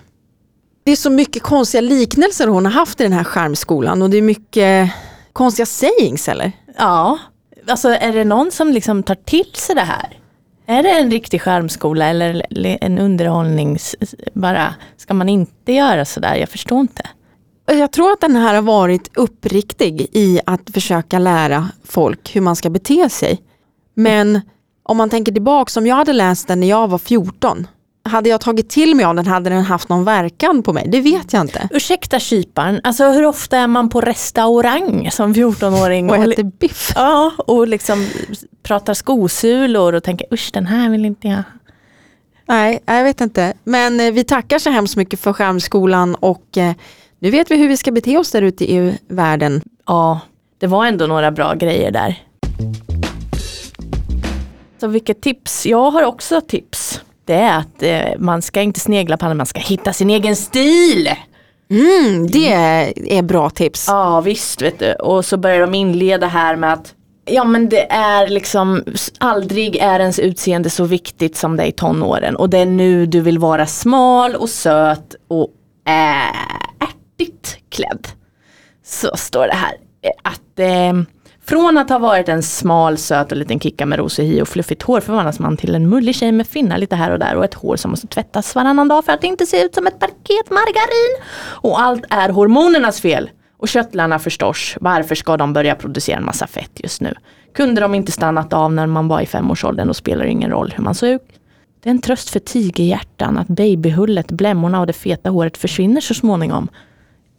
Det 0.85 0.91
är 0.91 0.95
så 0.95 1.09
mycket 1.09 1.43
konstiga 1.43 1.81
liknelser 1.81 2.47
hon 2.47 2.65
har 2.65 2.73
haft 2.73 2.99
i 2.99 3.03
den 3.03 3.13
här 3.13 3.23
skärmskolan 3.23 4.01
och 4.01 4.09
det 4.09 4.17
är 4.17 4.21
mycket 4.21 4.91
konstiga 5.33 5.65
sayings 5.65 6.29
eller? 6.29 6.51
Ja, 6.77 7.17
alltså 7.67 7.89
är 7.89 8.13
det 8.13 8.23
någon 8.23 8.51
som 8.51 8.71
liksom 8.71 9.03
tar 9.03 9.15
till 9.15 9.51
sig 9.53 9.75
det 9.75 9.81
här? 9.81 10.19
Är 10.65 10.83
det 10.83 10.89
en 10.89 11.11
riktig 11.11 11.41
skärmskola 11.41 12.05
eller 12.05 12.45
en 12.81 12.99
underhållnings... 12.99 13.95
Bara, 14.33 14.75
ska 14.97 15.13
man 15.13 15.29
inte 15.29 15.73
göra 15.73 16.05
sådär? 16.05 16.35
Jag 16.35 16.49
förstår 16.49 16.79
inte. 16.79 17.03
Jag 17.65 17.91
tror 17.91 18.11
att 18.11 18.21
den 18.21 18.35
här 18.35 18.55
har 18.55 18.61
varit 18.61 19.17
uppriktig 19.17 20.07
i 20.11 20.39
att 20.45 20.69
försöka 20.73 21.19
lära 21.19 21.69
folk 21.83 22.35
hur 22.35 22.41
man 22.41 22.55
ska 22.55 22.69
bete 22.69 23.09
sig. 23.09 23.41
Men 23.93 24.41
om 24.83 24.97
man 24.97 25.09
tänker 25.09 25.31
tillbaka, 25.31 25.79
om 25.79 25.87
jag 25.87 25.95
hade 25.95 26.13
läst 26.13 26.47
den 26.47 26.59
när 26.59 26.67
jag 26.67 26.87
var 26.87 26.97
14, 26.97 27.67
hade 28.05 28.29
jag 28.29 28.41
tagit 28.41 28.69
till 28.69 28.95
mig 28.95 29.05
av 29.05 29.15
den 29.15 29.27
hade 29.27 29.49
den 29.49 29.63
haft 29.63 29.89
någon 29.89 30.03
verkan 30.03 30.63
på 30.63 30.73
mig? 30.73 30.85
Det 30.87 31.01
vet 31.01 31.33
jag 31.33 31.41
inte. 31.41 31.69
Ursäkta 31.71 32.19
kyparen, 32.19 32.81
alltså 32.83 33.11
hur 33.11 33.25
ofta 33.25 33.57
är 33.57 33.67
man 33.67 33.89
på 33.89 34.01
restaurang 34.01 35.11
som 35.11 35.33
14-åring? 35.33 36.09
Och 36.09 36.15
äter 36.15 36.43
biff. 36.43 36.91
Ja, 36.95 37.31
och 37.37 37.67
liksom 37.67 38.07
pratar 38.63 38.93
skosulor 38.93 39.93
och 39.93 40.03
tänker 40.03 40.33
usch 40.33 40.49
den 40.53 40.65
här 40.65 40.89
vill 40.89 41.05
inte 41.05 41.27
jag. 41.27 41.43
Nej, 42.47 42.79
jag 42.85 43.03
vet 43.03 43.21
inte. 43.21 43.53
Men 43.63 43.99
eh, 43.99 44.11
vi 44.11 44.23
tackar 44.23 44.59
så 44.59 44.69
hemskt 44.69 44.95
mycket 44.95 45.19
för 45.19 45.33
Skärmskolan 45.33 46.15
och 46.15 46.57
eh, 46.57 46.73
nu 47.19 47.31
vet 47.31 47.51
vi 47.51 47.55
hur 47.55 47.67
vi 47.67 47.77
ska 47.77 47.91
bete 47.91 48.17
oss 48.17 48.31
där 48.31 48.41
ute 48.41 48.71
i 48.71 48.97
världen. 49.07 49.61
Ja, 49.85 50.19
det 50.57 50.67
var 50.67 50.85
ändå 50.85 51.07
några 51.07 51.31
bra 51.31 51.53
grejer 51.53 51.91
där. 51.91 52.23
Så 54.77 54.87
vilket 54.87 55.21
tips? 55.21 55.65
Jag 55.65 55.91
har 55.91 56.03
också 56.03 56.41
tips. 56.41 56.84
Det 57.25 57.33
är 57.33 57.57
att 57.59 57.83
eh, 57.83 58.19
man 58.19 58.41
ska 58.41 58.61
inte 58.61 58.79
snegla 58.79 59.17
på 59.17 59.25
annat, 59.25 59.37
man 59.37 59.45
ska 59.45 59.59
hitta 59.59 59.93
sin 59.93 60.09
egen 60.09 60.35
stil. 60.35 61.09
Mm, 61.71 62.27
det 62.27 62.53
är 63.17 63.21
bra 63.21 63.49
tips. 63.49 63.85
Ja 63.87 64.21
visst 64.21 64.61
vet 64.61 64.79
du. 64.79 64.93
Och 64.93 65.25
så 65.25 65.37
börjar 65.37 65.61
de 65.61 65.75
inleda 65.75 66.27
här 66.27 66.55
med 66.55 66.73
att 66.73 66.93
Ja 67.27 67.43
men 67.43 67.69
det 67.69 67.91
är 67.91 68.27
liksom 68.27 68.83
aldrig 69.19 69.75
är 69.75 69.99
ens 69.99 70.19
utseende 70.19 70.69
så 70.69 70.83
viktigt 70.83 71.37
som 71.37 71.57
det 71.57 71.63
är 71.63 71.67
i 71.67 71.71
tonåren. 71.71 72.35
Och 72.35 72.49
det 72.49 72.57
är 72.57 72.65
nu 72.65 73.05
du 73.05 73.21
vill 73.21 73.39
vara 73.39 73.65
smal 73.65 74.35
och 74.35 74.49
söt 74.49 75.15
och 75.27 75.49
äh, 75.87 76.29
ärtigt 76.79 77.57
klädd. 77.69 78.07
Så 78.85 79.11
står 79.17 79.47
det 79.47 79.53
här. 79.55 79.73
eh, 80.01 80.11
Att 80.23 80.59
eh, 80.59 81.14
från 81.47 81.77
att 81.77 81.89
ha 81.89 81.99
varit 81.99 82.29
en 82.29 82.43
smal, 82.43 82.97
söt 82.97 83.31
och 83.31 83.37
liten 83.37 83.59
kicka 83.59 83.85
med 83.85 83.99
rosig 83.99 84.25
hy 84.25 84.41
och 84.41 84.47
fluffigt 84.47 84.83
hår 84.83 84.99
förvandlas 84.99 85.39
man 85.39 85.57
till 85.57 85.75
en 85.75 85.89
mullig 85.89 86.15
tjej 86.15 86.31
med 86.31 86.47
finnar 86.47 86.77
lite 86.77 86.95
här 86.95 87.11
och 87.11 87.19
där 87.19 87.35
och 87.35 87.45
ett 87.45 87.53
hår 87.53 87.75
som 87.75 87.91
måste 87.91 88.07
tvättas 88.07 88.55
varannan 88.55 88.87
dag 88.87 89.05
för 89.05 89.11
att 89.11 89.23
inte 89.23 89.45
se 89.45 89.63
ut 89.63 89.75
som 89.75 89.87
ett 89.87 89.99
paket 89.99 90.49
margarin. 90.49 91.23
Och 91.45 91.81
allt 91.81 92.03
är 92.09 92.29
hormonernas 92.29 93.01
fel. 93.01 93.29
Och 93.57 93.67
köttlarna 93.67 94.19
förstås, 94.19 94.77
varför 94.81 95.15
ska 95.15 95.37
de 95.37 95.53
börja 95.53 95.75
producera 95.75 96.17
en 96.17 96.25
massa 96.25 96.47
fett 96.47 96.71
just 96.73 97.01
nu? 97.01 97.13
Kunde 97.53 97.81
de 97.81 97.95
inte 97.95 98.11
stannat 98.11 98.53
av 98.53 98.73
när 98.73 98.87
man 98.87 99.07
var 99.07 99.21
i 99.21 99.25
femårsåldern 99.25 99.89
och 99.89 99.95
spelar 99.95 100.25
ingen 100.25 100.51
roll 100.51 100.73
hur 100.77 100.83
man 100.83 100.95
såg 100.95 101.09
ut? 101.09 101.27
Det 101.83 101.89
är 101.89 101.91
en 101.91 102.01
tröst 102.01 102.29
för 102.29 102.39
tigerhjärtan 102.39 103.37
att 103.37 103.47
babyhullet, 103.47 104.31
blämmorna 104.31 104.79
och 104.79 104.87
det 104.87 104.93
feta 104.93 105.29
håret 105.29 105.57
försvinner 105.57 106.01
så 106.01 106.13
småningom. 106.13 106.69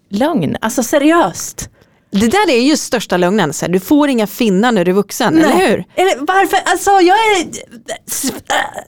Lögn, 0.09 0.57
alltså 0.61 0.83
seriöst. 0.83 1.71
Det 2.11 2.29
där 2.29 2.51
är 2.51 2.61
ju 2.61 2.77
största 2.77 3.16
lögnen. 3.16 3.53
Så 3.53 3.64
här, 3.66 3.73
du 3.73 3.81
får 3.81 4.09
inga 4.09 4.27
finnar 4.27 4.73
när 4.73 4.85
du 4.85 4.90
är 4.90 4.95
vuxen, 4.95 5.38
eller 5.38 5.69
hur? 5.69 5.85
Eller 5.95 6.27
varför, 6.27 6.59
alltså 6.64 6.90
jag 6.90 7.16
är, 7.19 7.47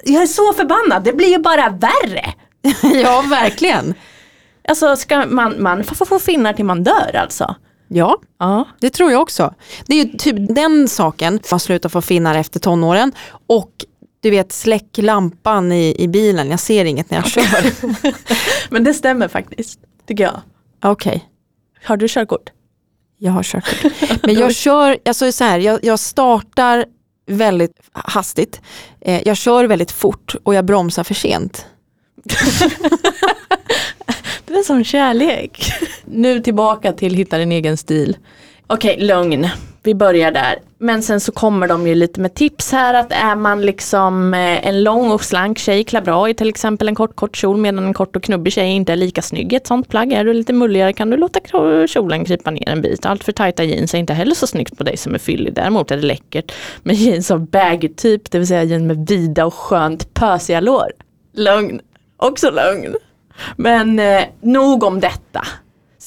jag 0.04 0.22
är 0.22 0.26
så 0.26 0.52
förbannad, 0.52 1.04
det 1.04 1.12
blir 1.12 1.28
ju 1.28 1.38
bara 1.38 1.68
värre. 1.70 2.34
ja, 3.02 3.24
verkligen. 3.30 3.94
Alltså 4.68 4.96
ska 4.96 5.26
man, 5.26 5.62
man 5.62 5.84
får 5.84 6.06
få 6.06 6.18
finnar 6.18 6.52
till 6.52 6.64
man 6.64 6.82
dör 6.84 7.16
alltså. 7.16 7.54
Ja, 7.88 8.18
Ja. 8.38 8.64
det 8.80 8.90
tror 8.90 9.10
jag 9.12 9.22
också. 9.22 9.54
Det 9.86 9.94
är 10.00 10.04
ju 10.04 10.12
typ 10.18 10.54
den 10.54 10.88
saken, 10.88 11.40
man 11.50 11.60
slutar 11.60 11.88
få 11.88 12.00
finnar 12.02 12.34
efter 12.34 12.60
tonåren 12.60 13.12
och 13.46 13.70
du 14.20 14.30
vet 14.30 14.52
släck 14.52 14.98
lampan 14.98 15.72
i, 15.72 15.96
i 15.98 16.08
bilen, 16.08 16.50
jag 16.50 16.60
ser 16.60 16.84
inget 16.84 17.10
när 17.10 17.18
jag 17.18 17.26
kör. 17.26 17.72
Men 18.70 18.84
det 18.84 18.94
stämmer 18.94 19.28
faktiskt, 19.28 19.80
tycker 20.08 20.24
jag. 20.24 20.40
Okej, 20.82 21.24
Har 21.84 21.96
du 21.96 22.08
körkort? 22.08 22.50
Jag 23.18 23.32
har 23.32 23.42
körkort. 23.42 23.92
Men 24.22 24.34
jag 24.34 24.54
kör, 24.54 24.98
alltså 25.04 25.32
så 25.32 25.44
här, 25.44 25.58
jag, 25.58 25.84
jag 25.84 25.98
startar 25.98 26.84
väldigt 27.26 27.72
hastigt, 27.92 28.60
eh, 29.00 29.22
jag 29.24 29.36
kör 29.36 29.64
väldigt 29.64 29.90
fort 29.90 30.34
och 30.42 30.54
jag 30.54 30.64
bromsar 30.64 31.04
för 31.04 31.14
sent. 31.14 31.66
Det 34.46 34.54
är 34.54 34.62
som 34.62 34.84
kärlek. 34.84 35.72
nu 36.04 36.40
tillbaka 36.40 36.92
till 36.92 37.14
hitta 37.14 37.38
din 37.38 37.52
egen 37.52 37.76
stil. 37.76 38.16
Okej, 38.70 38.96
lögn. 39.00 39.48
Vi 39.82 39.94
börjar 39.94 40.32
där. 40.32 40.58
Men 40.78 41.02
sen 41.02 41.20
så 41.20 41.32
kommer 41.32 41.68
de 41.68 41.86
ju 41.86 41.94
lite 41.94 42.20
med 42.20 42.34
tips 42.34 42.72
här 42.72 42.94
att 42.94 43.12
är 43.12 43.36
man 43.36 43.62
liksom 43.62 44.34
eh, 44.34 44.68
en 44.68 44.82
lång 44.82 45.10
och 45.10 45.24
slank 45.24 45.58
tjej 45.58 45.84
klär 45.84 46.00
bra 46.00 46.28
i 46.28 46.34
till 46.34 46.48
exempel 46.48 46.88
en 46.88 46.94
kort 46.94 47.16
kort 47.16 47.36
kjol 47.36 47.56
medan 47.56 47.84
en 47.84 47.94
kort 47.94 48.16
och 48.16 48.22
knubbig 48.22 48.52
tjej 48.52 48.68
inte 48.68 48.92
är 48.92 48.96
lika 48.96 49.22
snygg 49.22 49.52
i 49.52 49.56
ett 49.56 49.66
sånt 49.66 49.88
plagg. 49.88 50.12
Är 50.12 50.24
du 50.24 50.32
lite 50.32 50.52
mulligare 50.52 50.92
kan 50.92 51.10
du 51.10 51.16
låta 51.16 51.40
kjolen 51.86 52.24
krypa 52.24 52.50
ner 52.50 52.68
en 52.68 52.82
bit. 52.82 53.06
Allt 53.06 53.24
för 53.24 53.32
tajta 53.32 53.64
jeans 53.64 53.94
är 53.94 53.98
inte 53.98 54.14
heller 54.14 54.34
så 54.34 54.46
snyggt 54.46 54.78
på 54.78 54.84
dig 54.84 54.96
som 54.96 55.14
är 55.14 55.18
fyllig. 55.18 55.54
Däremot 55.54 55.90
är 55.90 55.96
det 55.96 56.06
läckert 56.06 56.52
med 56.82 56.94
jeans 56.96 57.30
av 57.30 57.46
baggy 57.46 57.88
typ, 57.88 58.30
det 58.30 58.38
vill 58.38 58.48
säga 58.48 58.62
jeans 58.64 58.84
med 58.84 59.08
vida 59.08 59.46
och 59.46 59.54
skönt 59.54 60.14
pösiga 60.14 60.60
lår. 60.60 60.92
Lögn. 61.32 61.80
Också 62.16 62.50
lögn. 62.50 62.96
Men 63.56 63.98
eh, 63.98 64.24
nog 64.40 64.82
om 64.82 65.00
detta. 65.00 65.46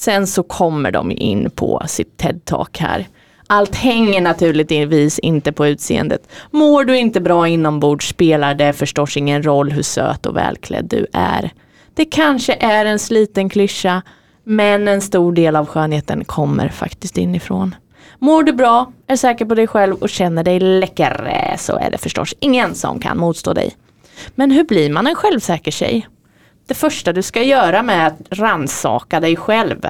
Sen 0.01 0.27
så 0.27 0.43
kommer 0.43 0.91
de 0.91 1.11
in 1.11 1.49
på 1.49 1.83
sitt 1.87 2.17
TED-talk 2.17 2.79
här. 2.79 3.07
Allt 3.47 3.75
hänger 3.75 4.21
naturligtvis 4.21 5.19
inte 5.19 5.51
på 5.51 5.67
utseendet. 5.67 6.27
Mår 6.51 6.83
du 6.83 6.97
inte 6.97 7.21
bra 7.21 7.47
inombords 7.47 8.09
spelar 8.09 8.55
det 8.55 8.73
förstås 8.73 9.17
ingen 9.17 9.43
roll 9.43 9.71
hur 9.71 9.81
söt 9.81 10.25
och 10.25 10.37
välklädd 10.37 10.85
du 10.85 11.07
är. 11.13 11.51
Det 11.93 12.05
kanske 12.05 12.53
är 12.53 12.85
en 12.85 12.99
sliten 12.99 13.49
klyscha, 13.49 14.01
men 14.43 14.87
en 14.87 15.01
stor 15.01 15.33
del 15.33 15.55
av 15.55 15.65
skönheten 15.65 16.25
kommer 16.25 16.69
faktiskt 16.69 17.17
inifrån. 17.17 17.75
Mår 18.19 18.43
du 18.43 18.53
bra, 18.53 18.91
är 19.07 19.15
säker 19.15 19.45
på 19.45 19.55
dig 19.55 19.67
själv 19.67 19.95
och 19.95 20.09
känner 20.09 20.43
dig 20.43 20.59
läcker 20.59 21.55
så 21.57 21.77
är 21.77 21.91
det 21.91 21.97
förstås 21.97 22.33
ingen 22.39 22.75
som 22.75 22.99
kan 22.99 23.17
motstå 23.17 23.53
dig. 23.53 23.75
Men 24.35 24.51
hur 24.51 24.63
blir 24.63 24.89
man 24.89 25.07
en 25.07 25.15
självsäker 25.15 25.71
tjej? 25.71 26.07
Det 26.71 26.75
första 26.75 27.13
du 27.13 27.21
ska 27.21 27.43
göra 27.43 27.83
med 27.83 28.07
att 28.07 28.17
ransaka 28.29 29.19
dig 29.19 29.35
själv. 29.35 29.87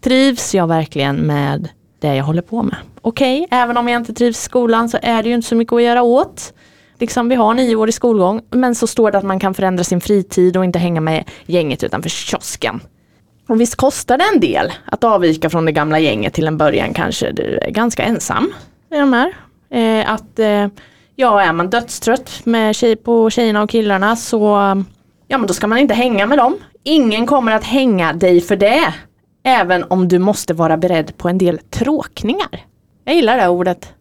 Trivs 0.00 0.54
jag 0.54 0.66
verkligen 0.66 1.16
med 1.16 1.68
det 2.00 2.14
jag 2.14 2.24
håller 2.24 2.42
på 2.42 2.62
med? 2.62 2.76
Okej, 3.00 3.46
även 3.50 3.76
om 3.76 3.88
jag 3.88 4.00
inte 4.00 4.14
trivs 4.14 4.38
i 4.38 4.42
skolan 4.42 4.88
så 4.88 4.98
är 5.02 5.22
det 5.22 5.28
ju 5.28 5.34
inte 5.34 5.48
så 5.48 5.54
mycket 5.54 5.72
att 5.72 5.82
göra 5.82 6.02
åt. 6.02 6.54
Liksom 6.98 7.28
vi 7.28 7.34
har 7.34 7.54
nio 7.54 7.76
år 7.76 7.88
i 7.88 7.92
skolgång, 7.92 8.42
men 8.50 8.74
så 8.74 8.86
står 8.86 9.10
det 9.10 9.18
att 9.18 9.24
man 9.24 9.40
kan 9.40 9.54
förändra 9.54 9.84
sin 9.84 10.00
fritid 10.00 10.56
och 10.56 10.64
inte 10.64 10.78
hänga 10.78 11.00
med 11.00 11.24
gänget 11.46 11.84
utanför 11.84 12.08
kiosken. 12.08 12.80
Och 13.48 13.60
visst 13.60 13.76
kostar 13.76 14.18
det 14.18 14.24
en 14.34 14.40
del 14.40 14.72
att 14.84 15.04
avvika 15.04 15.50
från 15.50 15.64
det 15.64 15.72
gamla 15.72 15.98
gänget 15.98 16.34
till 16.34 16.46
en 16.46 16.58
början 16.58 16.94
kanske 16.94 17.32
du 17.32 17.58
är 17.62 17.70
ganska 17.70 18.02
ensam 18.02 18.52
i 18.94 18.98
de 18.98 19.12
här. 19.12 19.32
Eh, 19.70 20.12
att 20.12 20.38
eh, 20.38 20.66
ja, 21.16 21.42
är 21.42 21.52
man 21.52 21.70
dödstrött 21.70 22.40
med 22.44 22.76
tjej 22.76 22.96
på 22.96 23.30
tjejerna 23.30 23.62
och 23.62 23.70
killarna 23.70 24.16
så 24.16 24.56
ja 25.28 25.38
men 25.38 25.46
då 25.46 25.54
ska 25.54 25.66
man 25.66 25.78
inte 25.78 25.94
hänga 25.94 26.26
med 26.26 26.38
dem. 26.38 26.56
Ingen 26.82 27.26
kommer 27.26 27.52
att 27.52 27.64
hänga 27.64 28.12
dig 28.12 28.40
för 28.40 28.56
det. 28.56 28.94
Även 29.42 29.84
om 29.84 30.08
du 30.08 30.18
måste 30.18 30.54
vara 30.54 30.76
beredd 30.76 31.16
på 31.16 31.28
en 31.28 31.38
del 31.38 31.58
tråkningar. 31.58 32.64
Jag 33.04 33.14
gillar 33.14 33.36
det 33.36 33.48
ordet. 33.48 33.92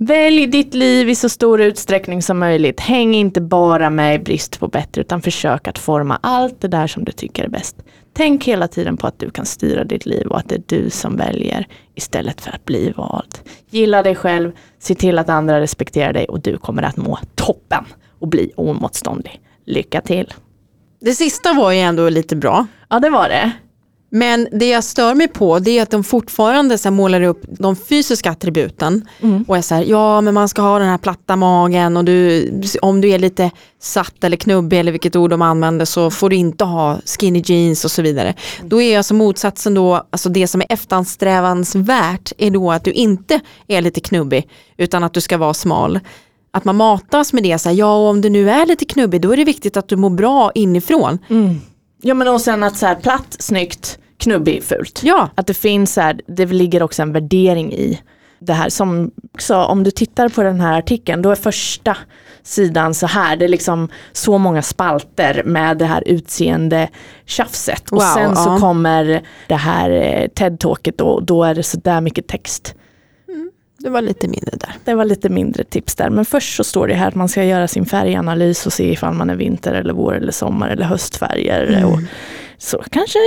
Välj 0.00 0.46
ditt 0.46 0.74
liv 0.74 1.08
i 1.08 1.14
så 1.14 1.28
stor 1.28 1.60
utsträckning 1.60 2.22
som 2.22 2.38
möjligt. 2.38 2.80
Häng 2.80 3.14
inte 3.14 3.40
bara 3.40 3.90
med 3.90 4.14
i 4.14 4.18
brist 4.18 4.60
på 4.60 4.68
bättre 4.68 5.00
utan 5.00 5.22
försök 5.22 5.68
att 5.68 5.78
forma 5.78 6.18
allt 6.22 6.60
det 6.60 6.68
där 6.68 6.86
som 6.86 7.04
du 7.04 7.12
tycker 7.12 7.44
är 7.44 7.48
bäst. 7.48 7.76
Tänk 8.12 8.44
hela 8.44 8.68
tiden 8.68 8.96
på 8.96 9.06
att 9.06 9.18
du 9.18 9.30
kan 9.30 9.46
styra 9.46 9.84
ditt 9.84 10.06
liv 10.06 10.26
och 10.26 10.38
att 10.38 10.48
det 10.48 10.54
är 10.54 10.62
du 10.66 10.90
som 10.90 11.16
väljer 11.16 11.66
istället 11.94 12.40
för 12.40 12.50
att 12.50 12.64
bli 12.64 12.92
vald. 12.96 13.38
Gilla 13.70 14.02
dig 14.02 14.14
själv, 14.14 14.52
se 14.78 14.94
till 14.94 15.18
att 15.18 15.28
andra 15.28 15.60
respekterar 15.60 16.12
dig 16.12 16.24
och 16.24 16.40
du 16.40 16.56
kommer 16.56 16.82
att 16.82 16.96
må 16.96 17.18
toppen 17.34 17.84
och 18.18 18.28
bli 18.28 18.52
oemotståndlig. 18.56 19.40
Lycka 19.68 20.00
till! 20.00 20.34
Det 21.00 21.12
sista 21.12 21.52
var 21.52 21.72
ju 21.72 21.78
ändå 21.78 22.08
lite 22.08 22.36
bra. 22.36 22.66
Ja 22.88 22.98
det 22.98 23.10
var 23.10 23.28
det. 23.28 23.52
Men 24.10 24.48
det 24.52 24.68
jag 24.68 24.84
stör 24.84 25.14
mig 25.14 25.28
på 25.28 25.58
det 25.58 25.78
är 25.78 25.82
att 25.82 25.90
de 25.90 26.04
fortfarande 26.04 26.78
så 26.78 26.90
målar 26.90 27.22
upp 27.22 27.42
de 27.48 27.76
fysiska 27.76 28.30
attributen. 28.30 29.08
Och 29.46 29.56
är 29.56 29.62
så 29.62 29.74
här, 29.74 29.82
ja 29.82 30.20
men 30.20 30.34
man 30.34 30.48
ska 30.48 30.62
ha 30.62 30.78
den 30.78 30.88
här 30.88 30.98
platta 30.98 31.36
magen 31.36 31.96
och 31.96 32.04
du, 32.04 32.50
om 32.82 33.00
du 33.00 33.08
är 33.08 33.18
lite 33.18 33.50
satt 33.80 34.24
eller 34.24 34.36
knubbig 34.36 34.80
eller 34.80 34.92
vilket 34.92 35.16
ord 35.16 35.30
de 35.30 35.42
använder 35.42 35.84
så 35.84 36.10
får 36.10 36.30
du 36.30 36.36
inte 36.36 36.64
ha 36.64 36.98
skinny 37.04 37.42
jeans 37.44 37.84
och 37.84 37.90
så 37.90 38.02
vidare. 38.02 38.34
Då 38.62 38.82
är 38.82 38.96
alltså 38.96 39.14
motsatsen 39.14 39.74
då, 39.74 40.06
alltså 40.10 40.28
det 40.28 40.46
som 40.46 40.60
är 40.60 40.66
eftersträvansvärt 40.68 42.32
är 42.38 42.50
då 42.50 42.72
att 42.72 42.84
du 42.84 42.92
inte 42.92 43.40
är 43.66 43.80
lite 43.80 44.00
knubbig 44.00 44.48
utan 44.76 45.04
att 45.04 45.14
du 45.14 45.20
ska 45.20 45.36
vara 45.36 45.54
smal. 45.54 46.00
Att 46.50 46.64
man 46.64 46.76
matas 46.76 47.32
med 47.32 47.42
det, 47.42 47.58
så 47.58 47.68
här, 47.68 47.76
ja 47.76 47.96
och 47.96 48.08
om 48.08 48.20
du 48.20 48.30
nu 48.30 48.50
är 48.50 48.66
lite 48.66 48.84
knubbig 48.84 49.20
då 49.20 49.32
är 49.32 49.36
det 49.36 49.44
viktigt 49.44 49.76
att 49.76 49.88
du 49.88 49.96
mår 49.96 50.10
bra 50.10 50.52
inifrån. 50.54 51.18
Ja 52.02 52.14
men 52.14 52.28
och 52.28 52.40
sen 52.40 52.62
att 52.62 52.76
så 52.76 52.86
här 52.86 52.94
platt, 52.94 53.36
snyggt, 53.38 53.98
knubbig, 54.18 54.62
fult. 54.64 55.00
Ja, 55.04 55.30
Att 55.34 55.46
det 55.46 55.54
finns 55.54 55.94
så 55.94 56.00
här, 56.00 56.20
det 56.26 56.46
ligger 56.46 56.82
också 56.82 57.02
en 57.02 57.12
värdering 57.12 57.72
i 57.72 58.00
det 58.38 58.52
här. 58.52 58.68
Som 58.68 59.10
så 59.38 59.56
om 59.56 59.84
du 59.84 59.90
tittar 59.90 60.28
på 60.28 60.42
den 60.42 60.60
här 60.60 60.78
artikeln, 60.78 61.22
då 61.22 61.30
är 61.30 61.34
första 61.34 61.96
sidan 62.42 62.94
så 62.94 63.06
här, 63.06 63.36
det 63.36 63.44
är 63.44 63.48
liksom 63.48 63.88
så 64.12 64.38
många 64.38 64.62
spalter 64.62 65.42
med 65.44 65.78
det 65.78 65.84
här 65.84 66.02
utseende 66.06 66.88
tjafset. 67.26 67.82
Och 67.90 67.96
Wow, 67.96 68.14
sen 68.14 68.36
så 68.36 68.50
ja. 68.50 68.58
kommer 68.58 69.22
det 69.46 69.54
här 69.54 69.90
eh, 69.90 70.28
TED-talket 70.28 70.94
då, 70.98 71.20
då 71.20 71.44
är 71.44 71.54
det 71.54 71.62
så 71.62 71.78
där 71.78 72.00
mycket 72.00 72.26
text. 72.28 72.74
Det 73.78 73.90
var 73.90 74.02
lite 74.02 74.28
mindre 74.28 74.56
där. 74.56 74.74
Det 74.84 74.94
var 74.94 75.04
lite 75.04 75.28
mindre 75.28 75.64
tips 75.64 75.94
där. 75.94 76.10
Men 76.10 76.24
först 76.24 76.56
så 76.56 76.64
står 76.64 76.86
det 76.86 76.94
här 76.94 77.08
att 77.08 77.14
man 77.14 77.28
ska 77.28 77.44
göra 77.44 77.68
sin 77.68 77.86
färganalys 77.86 78.66
och 78.66 78.72
se 78.72 78.92
ifall 78.92 79.14
man 79.14 79.30
är 79.30 79.36
vinter 79.36 79.74
eller 79.74 79.94
vår 79.94 80.14
eller 80.14 80.32
sommar 80.32 80.68
eller 80.68 80.84
höstfärger. 80.84 81.66
Mm. 81.66 81.84
Och 81.84 82.00
så 82.58 82.84
kanske 82.90 83.18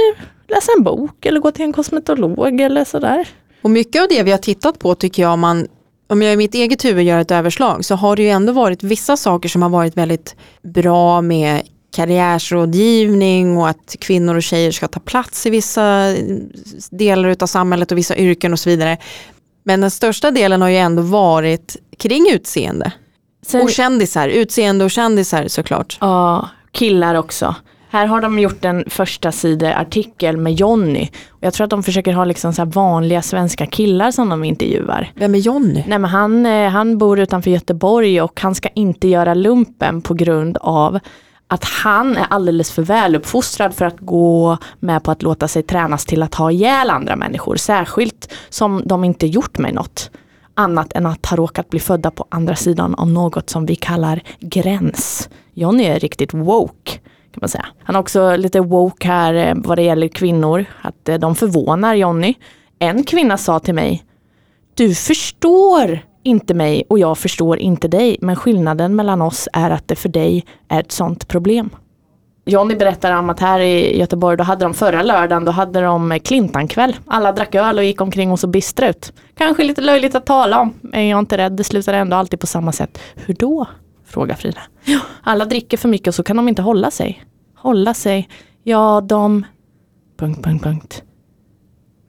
läsa 0.48 0.72
en 0.78 0.84
bok 0.84 1.26
eller 1.26 1.40
gå 1.40 1.52
till 1.52 1.66
en 1.66 1.74
kosmetolog 1.74 2.62
eller 2.62 2.86
sådär. 2.86 3.28
Och 3.62 3.70
mycket 3.70 4.02
av 4.02 4.08
det 4.10 4.24
vi 4.24 4.32
har 4.32 4.38
tittat 4.38 4.80
på 4.80 4.96
tycker 4.96 5.24
jag, 5.24 5.34
om, 5.34 5.40
man, 5.40 5.68
om 6.08 6.22
jag 6.22 6.34
i 6.34 6.38
mitt 6.38 6.56
eget 6.56 6.86
huvud 6.86 7.06
gör 7.06 7.20
ett 7.20 7.32
överslag, 7.32 7.86
så 7.86 7.96
har 7.96 8.16
det 8.16 8.24
ju 8.24 8.30
ändå 8.30 8.54
varit 8.54 8.84
vissa 8.84 9.18
saker 9.18 9.50
som 9.50 9.62
har 9.62 9.70
varit 9.70 9.98
väldigt 9.98 10.36
bra 10.62 11.22
med 11.22 11.62
karriärsrådgivning 11.96 13.58
och 13.58 13.70
att 13.70 13.96
kvinnor 14.00 14.36
och 14.36 14.44
tjejer 14.44 14.72
ska 14.72 14.88
ta 14.88 15.00
plats 15.00 15.46
i 15.46 15.50
vissa 15.50 16.16
delar 16.90 17.36
av 17.40 17.48
samhället 17.48 17.92
och 17.92 17.98
vissa 17.98 18.16
yrken 18.18 18.54
och 18.54 18.60
så 18.60 18.70
vidare. 18.70 18.98
Men 19.64 19.82
den 19.82 19.92
största 19.92 20.32
delen 20.32 20.62
har 20.62 20.70
ju 20.70 20.78
ändå 20.78 21.02
varit 21.02 21.78
kring 21.98 22.32
utseende. 22.34 22.92
Sen, 23.46 23.62
Och 23.62 23.70
kändisar, 23.70 24.28
utseende 24.28 24.86
och 24.86 24.92
kändisar 24.92 25.48
såklart. 25.48 25.98
ja, 26.02 26.50
killar 26.72 27.16
också. 27.16 27.56
Här 27.90 28.06
har 28.06 28.22
de 28.22 28.40
gjort 28.40 28.66
en 28.66 28.84
första 28.90 29.32
artikel 29.76 30.38
med 30.38 30.54
Jonny. 30.54 31.10
Jag 31.40 31.54
tror 31.54 31.64
att 31.66 31.70
de 31.70 31.84
försöker 31.84 32.14
ha 32.14 32.26
liksom 32.26 32.54
så 32.54 32.66
vanliga 32.66 33.22
svenska 33.22 33.66
killar 33.66 34.12
som 34.12 34.30
de 34.30 34.44
intervjuar. 34.44 35.12
Vem 35.16 35.36
är 35.36 35.40
Jonny? 35.40 35.84
Nej 35.88 36.00
men 36.00 36.10
han, 36.10 36.46
eh, 36.46 36.70
han 36.70 36.98
bor 36.98 37.20
utanför 37.20 37.52
Göteborg 37.52 38.22
och 38.22 38.42
han 38.42 38.56
ska 38.56 38.70
inte 38.70 39.08
göra 39.08 39.34
lumpen 39.34 40.02
på 40.02 40.14
grund 40.14 40.58
av 40.62 41.00
att 41.52 41.64
han 41.64 42.18
är 42.18 42.26
alldeles 42.30 42.72
för 42.72 42.82
väluppfostrad 42.82 43.74
för 43.74 43.86
att 43.86 44.00
gå 44.00 44.58
med 44.80 45.04
på 45.04 45.12
att 45.12 45.24
låta 45.24 45.48
sig 45.48 45.64
tränas 45.64 46.06
till 46.06 46.24
att 46.24 46.36
ha 46.36 46.52
ihjäl 46.52 46.90
andra 46.90 47.16
människor. 47.16 47.56
Särskilt 47.56 48.34
som 48.50 48.82
de 48.86 49.04
inte 49.04 49.28
gjort 49.28 49.58
mig 49.58 49.74
något 49.74 50.12
annat 50.54 50.94
än 50.94 51.06
att 51.06 51.26
ha 51.26 51.38
råkat 51.38 51.70
bli 51.70 51.80
födda 51.80 52.12
på 52.12 52.26
andra 52.30 52.56
sidan 52.56 52.96
av 52.96 53.08
något 53.08 53.50
som 53.50 53.66
vi 53.66 53.76
kallar 53.76 54.22
gräns. 54.40 55.30
Johnny 55.54 55.84
är 55.84 56.00
riktigt 56.00 56.34
woke. 56.34 56.92
Kan 57.32 57.40
man 57.42 57.50
säga. 57.50 57.66
Han 57.84 57.96
är 57.96 58.00
också 58.00 58.36
lite 58.36 58.60
woke 58.60 59.08
här 59.08 59.34
eh, 59.34 59.54
vad 59.56 59.78
det 59.78 59.84
gäller 59.84 60.08
kvinnor. 60.08 60.66
Att 60.82 61.10
eh, 61.10 61.16
de 61.16 61.36
förvånar 61.36 61.96
Johnny. 61.96 62.34
En 62.80 63.04
kvinna 63.04 63.38
sa 63.38 63.60
till 63.60 63.76
mig 63.76 64.04
du 64.76 64.96
förstår 64.96 66.00
inte 66.24 66.54
mig 66.54 66.84
och 66.90 67.00
jag 67.00 67.18
förstår 67.18 67.60
inte 67.60 67.88
dig, 67.88 68.18
men 68.22 68.36
skillnaden 68.36 68.96
mellan 68.96 69.22
oss 69.22 69.50
är 69.54 69.70
att 69.70 69.88
det 69.88 69.96
för 69.96 70.10
dig 70.10 70.46
är 70.68 70.80
ett 70.80 70.92
sånt 70.92 71.28
problem. 71.28 71.70
Johnny 72.46 72.76
berättar 72.76 73.18
om 73.18 73.30
att 73.30 73.40
här 73.40 73.60
i 73.60 74.00
Göteborg, 74.00 74.38
då 74.38 74.44
hade 74.44 74.66
de 74.66 74.74
förra 74.74 75.04
lördagen, 75.04 75.46
då 75.46 75.52
hade 75.52 75.82
de 75.82 76.20
Clintankväll. 76.24 76.96
Alla 77.06 77.32
drack 77.32 77.56
öl 77.56 77.78
och 77.78 77.84
gick 77.84 78.02
omkring 78.02 78.32
och 78.32 78.40
så 78.40 78.48
bistra 78.48 78.90
ut. 78.90 79.14
Kanske 79.38 79.64
lite 79.64 79.82
löjligt 79.82 80.16
att 80.16 80.26
tala 80.26 80.60
om, 80.60 80.74
men 80.82 81.08
jag 81.08 81.18
är 81.18 81.20
inte 81.20 81.38
rädd, 81.38 81.52
det 81.52 81.64
slutar 81.64 81.94
ändå 81.94 82.18
alltid 82.18 82.40
på 82.40 82.48
samma 82.48 82.72
sätt. 82.72 83.00
Hur 83.16 83.34
då? 83.34 83.66
Frågar 84.06 84.36
Frida. 84.36 84.62
Alla 85.24 85.46
dricker 85.46 85.78
för 85.78 85.90
mycket 85.90 86.08
och 86.08 86.16
så 86.16 86.24
kan 86.24 86.38
de 86.38 86.50
inte 86.50 86.62
hålla 86.62 86.92
sig. 86.92 87.24
Hålla 87.56 87.94
sig? 87.94 88.30
Ja, 88.64 89.02
de... 89.02 89.46
Punkt, 90.20 90.44
punkt, 90.44 90.64
punkt. 90.64 91.04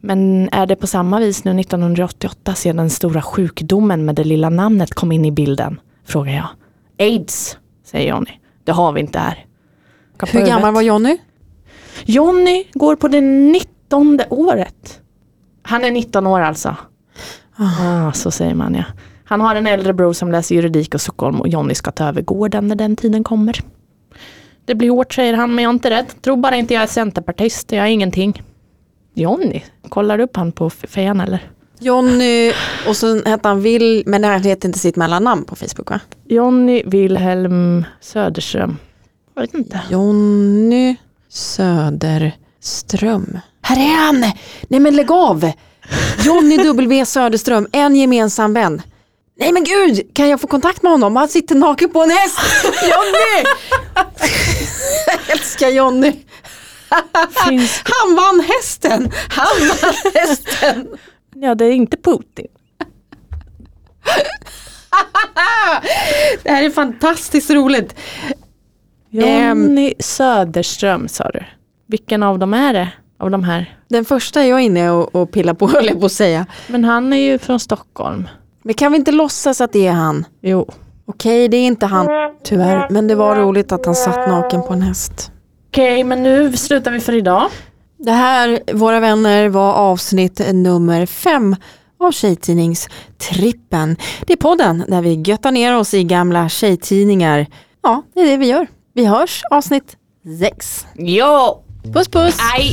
Men 0.05 0.49
är 0.53 0.67
det 0.67 0.77
på 0.77 0.87
samma 0.87 1.21
vis 1.21 1.45
nu 1.45 1.61
1988 1.61 2.55
sedan 2.55 2.77
den 2.77 2.91
stora 2.91 3.23
sjukdomen 3.23 4.05
med 4.05 4.15
det 4.15 4.25
lilla 4.25 4.49
namnet 4.49 4.95
kom 4.95 5.13
in 5.13 5.25
i 5.25 5.31
bilden? 5.31 5.81
Frågar 6.05 6.33
jag. 6.33 6.49
Aids, 6.99 7.59
säger 7.85 8.11
Johnny. 8.11 8.31
Det 8.65 8.73
har 8.73 8.93
vi 8.93 9.01
inte 9.01 9.19
här. 9.19 9.47
Hur 10.33 10.47
gammal 10.47 10.75
var 10.75 10.83
Jonny? 10.83 11.19
Johnny 12.05 12.65
går 12.73 12.97
på 12.97 13.09
det 13.09 13.21
19 13.21 14.21
året. 14.31 15.01
Han 15.63 15.85
är 15.85 15.91
19 15.91 16.27
år 16.27 16.41
alltså. 16.41 16.77
Ah, 17.57 18.13
så 18.13 18.31
säger 18.31 18.55
man 18.55 18.75
ja. 18.75 18.85
Han 19.25 19.41
har 19.41 19.55
en 19.55 19.67
äldre 19.67 19.93
bror 19.93 20.13
som 20.13 20.33
läser 20.33 20.55
juridik 20.55 20.95
i 20.95 20.99
Stockholm 20.99 21.41
och 21.41 21.49
Johnny 21.49 21.75
ska 21.75 21.91
ta 21.91 22.05
över 22.09 22.23
gården 22.23 22.69
när 22.69 22.77
den 22.77 22.97
tiden 22.97 23.25
kommer. 23.25 23.61
Det 24.65 24.75
blir 24.75 24.91
hårt 24.91 25.15
säger 25.15 25.35
han, 25.35 25.55
men 25.55 25.65
jag 25.65 25.71
är 25.71 25.75
inte 25.75 25.91
rädd. 25.91 26.07
Tror 26.23 26.37
bara 26.37 26.57
inte 26.57 26.75
jag 26.75 26.83
är 26.83 26.87
centerpartist, 26.87 27.73
jag 27.73 27.87
är 27.87 27.91
ingenting. 27.91 28.43
Johnny, 29.15 29.63
kollar 29.89 30.19
du 30.19 30.25
upp 30.25 30.37
han 30.37 30.53
på 30.53 30.71
fejan 30.71 31.21
eller? 31.21 31.51
Jonny 31.79 32.53
och 32.89 32.97
så 32.97 33.25
hette 33.25 33.49
han 33.49 33.63
Will, 33.63 34.03
men 34.07 34.25
han 34.25 34.43
heter 34.43 34.69
inte 34.69 34.79
sitt 34.79 34.97
mellannamn 34.97 35.45
på 35.45 35.57
Facebook 35.57 35.91
va? 35.91 36.01
Johnny 36.29 36.83
Wilhelm 36.87 37.85
Söderström. 38.01 38.77
Jag 39.35 39.43
vet 39.43 39.55
inte. 39.55 39.81
Jonny 39.91 40.97
Söderström. 41.29 43.39
Här 43.63 43.77
är 43.77 43.97
han! 44.07 44.21
Nej 44.69 44.81
men 44.81 44.97
lägg 44.97 45.11
av! 45.11 45.53
Jonny 46.25 46.57
W 46.57 47.05
Söderström, 47.07 47.69
en 47.73 47.97
gemensam 47.97 48.55
vän. 48.55 48.83
Nej 49.39 49.53
men 49.53 49.65
gud, 49.65 50.15
kan 50.15 50.29
jag 50.29 50.41
få 50.41 50.47
kontakt 50.47 50.83
med 50.83 50.93
honom? 50.93 51.17
Han 51.17 51.29
sitter 51.29 51.55
naken 51.55 51.91
på 51.91 52.03
en 52.03 52.11
häst. 52.11 52.39
Jonny! 52.65 53.45
jag 55.07 55.31
älskar 55.39 55.69
Jonny. 55.69 56.13
Finns... 57.49 57.83
Han 57.85 58.17
vann 58.17 58.41
hästen! 58.41 59.13
Han 59.29 59.69
vann 59.69 60.13
hästen! 60.15 60.89
Ja, 61.35 61.55
det 61.55 61.65
är 61.65 61.73
inte 61.73 61.97
Putin. 61.97 62.47
Det 66.43 66.51
här 66.51 66.63
är 66.63 66.71
fantastiskt 66.71 67.51
roligt. 67.51 67.95
Johnny 69.11 69.95
Söderström 69.99 71.09
sa 71.09 71.31
du. 71.31 71.45
Vilken 71.87 72.23
av 72.23 72.39
dem 72.39 72.55
är 72.55 72.73
det? 72.73 72.89
Av 73.19 73.31
de 73.31 73.45
här? 73.45 73.77
Den 73.89 74.05
första 74.05 74.43
är 74.43 74.47
jag 74.47 74.61
inne 74.61 74.91
och, 74.91 75.15
och 75.15 75.31
pillar 75.33 75.55
på 75.55 75.67
höll 75.73 75.87
jag 75.87 76.01
på 76.01 76.07
att 76.07 76.13
säga. 76.13 76.47
Men 76.67 76.85
han 76.85 77.13
är 77.13 77.17
ju 77.17 77.39
från 77.39 77.61
Stockholm. 77.61 78.29
Men 78.63 78.75
kan 78.75 78.93
vi 78.93 78.99
inte 78.99 79.13
låtsas 79.13 79.61
att 79.61 79.73
det 79.73 79.87
är 79.87 79.93
han? 79.93 80.25
Jo. 80.41 80.69
Okej, 81.07 81.49
det 81.49 81.57
är 81.57 81.67
inte 81.67 81.87
han 81.87 82.09
tyvärr. 82.45 82.87
Men 82.91 83.07
det 83.09 83.15
var 83.15 83.37
roligt 83.37 83.73
att 83.73 83.87
han 83.87 83.95
satt 83.95 84.29
naken 84.29 84.63
på 84.63 84.73
en 84.73 84.83
häst. 84.83 85.32
Okej, 85.73 86.05
men 86.05 86.23
nu 86.23 86.57
slutar 86.57 86.91
vi 86.91 87.01
för 87.01 87.13
idag. 87.13 87.51
Det 87.99 88.13
här, 88.13 88.61
våra 88.73 89.01
vänner, 89.01 89.49
var 89.49 89.73
avsnitt 89.73 90.41
nummer 90.53 91.07
fem 91.07 91.57
av 92.01 92.13
Tjejtidningstrippen. 92.13 93.97
Det 94.27 94.33
är 94.33 94.37
podden 94.37 94.85
där 94.89 95.03
vi 95.03 95.23
göttar 95.27 95.53
ner 95.53 95.77
oss 95.77 95.95
i 95.95 96.05
gamla 96.05 96.49
tjejtidningar. 96.49 97.47
Ja, 97.83 98.03
det 98.15 98.21
är 98.21 98.27
det 98.27 98.37
vi 98.37 98.47
gör. 98.47 98.67
Vi 98.95 99.05
hörs 99.05 99.43
avsnitt 99.51 99.97
sex. 100.41 100.87
Jo! 100.95 101.65
Puss 101.93 102.09
puss! 102.09 102.39
Aj! 102.57 102.73